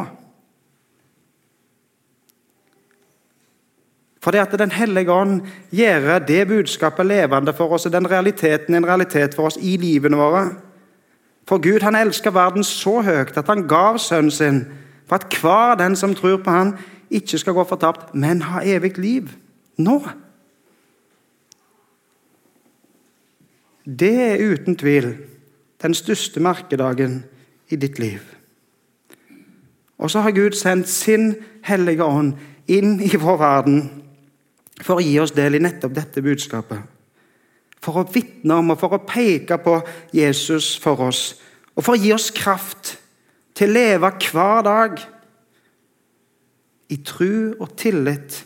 Fordi 4.23 4.39
at 4.39 4.59
Den 4.59 4.71
hellige 4.71 5.11
ånd 5.11 5.41
gjør 5.71 6.19
det 6.19 6.47
budskapet 6.47 7.05
levende 7.05 7.53
for 7.53 7.75
oss, 7.75 7.85
og 7.85 7.91
den 7.91 8.09
realiteten 8.11 8.75
en 8.75 8.87
realitet 8.87 9.35
for 9.35 9.51
oss 9.51 9.57
i 9.61 9.77
livene 9.77 10.17
våre. 10.17 10.45
For 11.47 11.59
Gud 11.59 11.83
han 11.83 11.95
elsker 11.95 12.31
verden 12.31 12.63
så 12.63 13.01
høyt 13.03 13.37
at 13.37 13.47
han 13.51 13.67
gav 13.67 13.99
sønnen 13.99 14.31
sin 14.31 14.63
for 15.07 15.19
at 15.19 15.35
hver 15.41 15.75
den 15.75 15.95
som 15.99 16.15
tror 16.15 16.39
på 16.39 16.51
han 16.51 16.77
ikke 17.11 17.37
skal 17.37 17.53
gå 17.53 17.63
fortapt, 17.67 18.15
men 18.15 18.41
ha 18.41 18.63
evig 18.63 18.97
liv. 18.97 19.27
Nå. 19.77 19.99
Det 23.83 24.13
er 24.23 24.53
uten 24.53 24.79
tvil 24.79 25.11
den 25.83 25.93
største 25.93 26.39
merkedagen 26.39 27.23
i 27.69 27.79
ditt 27.79 27.99
liv. 27.99 28.21
Og 29.97 30.11
så 30.11 30.19
har 30.19 30.35
Gud 30.35 30.51
sendt 30.57 30.89
sin 30.89 31.35
hellige 31.63 32.03
ånd 32.03 32.33
inn 32.67 32.97
i 33.01 33.15
vår 33.19 33.37
verden 33.39 33.83
for 34.83 34.99
å 34.99 35.05
gi 35.05 35.15
oss 35.21 35.35
del 35.35 35.55
i 35.55 35.63
nettopp 35.63 35.93
dette 35.95 36.23
budskapet. 36.23 36.81
For 37.83 37.99
å 37.99 38.07
vitne 38.07 38.57
om 38.59 38.73
og 38.73 38.79
for 38.79 38.95
å 38.95 39.03
peke 39.07 39.57
på 39.63 39.77
Jesus 40.15 40.73
for 40.79 41.07
oss. 41.07 41.23
Og 41.75 41.83
for 41.83 41.95
å 41.95 42.01
gi 42.01 42.13
oss 42.15 42.31
kraft 42.35 42.97
til 43.55 43.71
å 43.71 43.75
leve 43.77 44.11
hver 44.31 44.63
dag 44.65 45.03
i 46.91 46.97
tru 47.05 47.53
og 47.59 47.75
tillit 47.79 48.43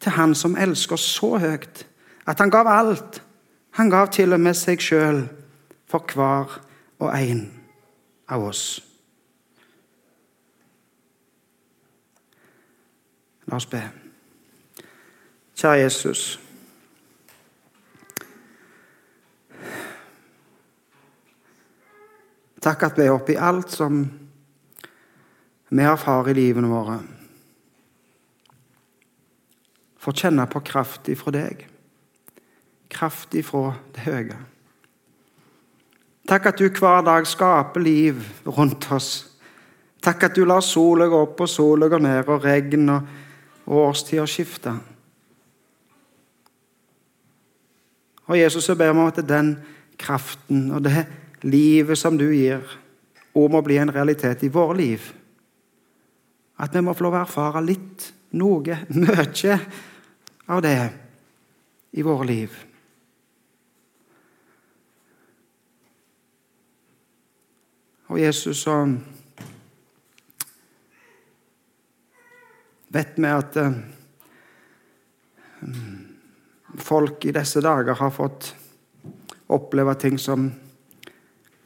til 0.00 0.12
Han 0.12 0.34
som 0.34 0.56
elsker 0.58 0.98
oss 0.98 1.06
så 1.16 1.36
høyt 1.40 1.84
at 2.26 2.38
han 2.42 2.50
gav 2.50 2.66
alt. 2.66 3.22
Han 3.78 3.90
gav 3.90 4.10
til 4.12 4.34
og 4.34 4.40
med 4.42 4.56
seg 4.58 4.82
sjøl 4.82 5.22
for 5.88 6.04
hver 6.12 6.58
og 6.98 7.12
en 7.14 7.55
av 8.26 8.44
oss. 8.44 8.64
La 13.46 13.56
oss 13.56 13.68
be. 13.70 13.82
Kjære 15.56 15.82
Jesus. 15.84 16.24
Takk 22.66 22.82
at 22.82 22.98
vi 22.98 23.06
er 23.06 23.14
oppe 23.14 23.36
i 23.36 23.38
alt 23.38 23.70
som 23.70 24.00
vi 25.70 25.86
erfarer 25.86 26.32
i 26.32 26.40
livene 26.40 26.70
våre. 26.70 26.98
Får 30.02 30.18
kjenne 30.22 30.46
på 30.50 30.62
kraft 30.66 31.08
ifra 31.10 31.34
deg. 31.34 31.62
Kraft 32.90 33.34
ifra 33.38 33.76
det 33.94 34.06
høye. 34.06 34.42
Takk 36.26 36.50
at 36.50 36.58
du 36.58 36.66
hver 36.66 37.04
dag 37.06 37.26
skaper 37.26 37.80
liv 37.80 38.18
rundt 38.46 38.88
oss. 38.92 39.10
Takk 40.02 40.26
at 40.26 40.34
du 40.34 40.44
lar 40.46 40.62
sola 40.64 41.06
gå 41.10 41.20
opp 41.22 41.40
og 41.44 41.50
sola 41.50 41.88
gå 41.90 42.00
ned, 42.02 42.26
og 42.26 42.44
regn 42.44 42.90
og, 42.90 43.08
og 43.66 43.82
årstider 43.88 44.26
skifte. 44.30 44.74
Og 48.26 48.38
Jesus, 48.38 48.64
så 48.66 48.74
ber 48.74 48.90
vi 48.90 48.98
om 48.98 49.06
at 49.06 49.22
den 49.28 49.54
kraften 49.98 50.70
og 50.74 50.82
det 50.84 51.06
livet 51.46 51.98
som 51.98 52.18
du 52.18 52.26
gir, 52.32 52.62
òg 53.36 53.52
må 53.52 53.62
bli 53.62 53.78
en 53.78 53.92
realitet 53.94 54.42
i 54.42 54.50
våre 54.52 54.76
liv. 54.78 55.10
At 56.58 56.74
vi 56.74 56.82
må 56.82 56.94
få 56.96 57.06
lov 57.06 57.18
å 57.18 57.22
erfare 57.22 57.62
litt, 57.62 58.10
noe, 58.34 58.80
mye 58.90 59.58
av 60.50 60.62
det 60.64 60.78
i 61.96 62.02
våre 62.02 62.26
liv. 62.26 62.56
Og 68.06 68.20
Jesus, 68.20 68.62
så 68.62 68.74
vet 72.94 73.16
vi 73.18 73.30
at 73.30 73.58
uh, 73.58 73.72
folk 76.78 77.26
i 77.26 77.34
disse 77.34 77.62
dager 77.64 77.98
har 77.98 78.14
fått 78.14 78.52
oppleve 79.52 79.94
ting 79.98 80.18
som, 80.22 80.48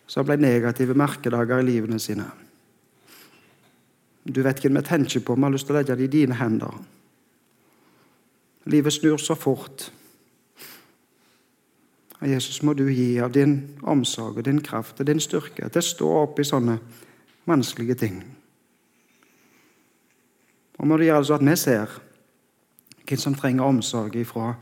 som 0.07 0.27
ble 0.27 0.39
negative 0.41 0.97
merkedager 0.97 1.61
i 1.61 1.69
livene 1.69 2.01
sine. 2.01 2.27
Du 4.25 4.43
vet 4.45 4.61
hvem 4.61 4.77
vi 4.81 4.87
tenker 4.87 5.25
på, 5.25 5.37
vi 5.37 5.45
har 5.45 5.53
lyst 5.53 5.69
til 5.69 5.77
å 5.77 5.81
legge 5.81 5.97
det 5.97 6.09
i 6.09 6.13
dine 6.13 6.37
hender. 6.41 6.75
Livet 8.71 8.95
snur 8.95 9.21
så 9.21 9.37
fort. 9.37 9.89
Og 12.21 12.29
Jesus, 12.29 12.63
må 12.63 12.75
du 12.77 12.85
gi 12.89 13.19
av 13.21 13.33
din 13.33 13.79
omsorg 13.83 14.39
og 14.39 14.45
din 14.45 14.61
kraft 14.63 15.01
og 15.01 15.07
din 15.09 15.21
styrke 15.21 15.69
til 15.69 15.81
å 15.81 15.87
stå 15.87 16.11
opp 16.25 16.41
i 16.41 16.45
sånne 16.45 16.77
vanskelige 17.49 17.97
ting. 18.03 18.21
Og 20.79 20.89
må 20.89 20.97
du 20.97 21.05
gjøre 21.05 21.25
det 21.25 21.29
så 21.29 21.39
at 21.39 21.47
vi 21.47 21.57
ser 21.61 21.97
hvem 23.09 23.19
som 23.19 23.35
trenger 23.35 23.67
omsorg 23.67 24.17
ifra 24.21 24.55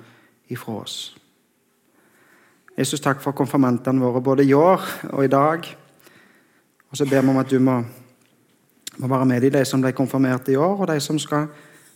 ifra 0.49 0.73
oss. 0.83 1.17
Jesus, 2.79 3.03
takk 3.03 3.21
for 3.23 3.37
konfirmantene 3.37 4.03
våre 4.03 4.23
både 4.23 4.47
i 4.47 4.55
år 4.55 4.85
og 5.11 5.25
i 5.25 5.33
dag. 5.33 5.67
Og 6.89 6.97
så 6.97 7.05
ber 7.05 7.25
vi 7.25 7.33
om 7.33 7.41
at 7.41 7.51
du 7.51 7.59
må, 7.59 7.81
må 8.99 9.11
være 9.11 9.27
med 9.27 9.45
i 9.45 9.51
de 9.53 9.65
som 9.67 9.83
ble 9.83 9.93
konfirmert 9.93 10.49
i 10.49 10.57
år, 10.57 10.77
og 10.79 10.87
de 10.89 11.01
som, 11.01 11.19
skal, 11.19 11.49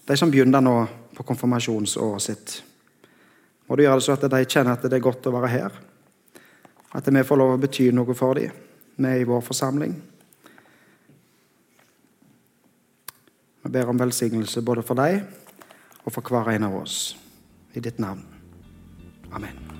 de 0.09 0.16
som 0.18 0.31
begynner 0.31 0.61
nå 0.61 0.75
på 1.16 1.25
konfirmasjonsåret 1.29 2.27
sitt. 2.27 2.59
Må 3.68 3.77
du 3.77 3.85
gjøre 3.85 4.01
det 4.01 4.07
så 4.07 4.16
at 4.16 4.29
de 4.31 4.44
kjenner 4.44 4.77
at 4.77 4.87
det 4.87 4.98
er 4.98 5.05
godt 5.05 5.29
å 5.31 5.35
være 5.35 5.53
her. 5.53 5.77
At 6.92 7.09
vi 7.09 7.25
får 7.25 7.40
lov 7.40 7.55
å 7.55 7.61
bety 7.61 7.88
noe 7.94 8.16
for 8.16 8.37
dem, 8.37 8.53
vi 9.01 9.12
i 9.20 9.29
vår 9.29 9.44
forsamling. 9.46 9.94
Vi 13.62 13.70
ber 13.72 13.88
om 13.88 14.01
velsignelse 14.01 14.64
både 14.66 14.85
for 14.85 14.98
deg 14.98 15.22
og 16.03 16.11
for 16.12 16.27
hver 16.27 16.53
en 16.57 16.68
av 16.68 16.81
oss. 16.83 17.14
I 17.72 17.81
ditt 17.81 18.03
navn. 18.03 18.27
Amen. 19.33 19.71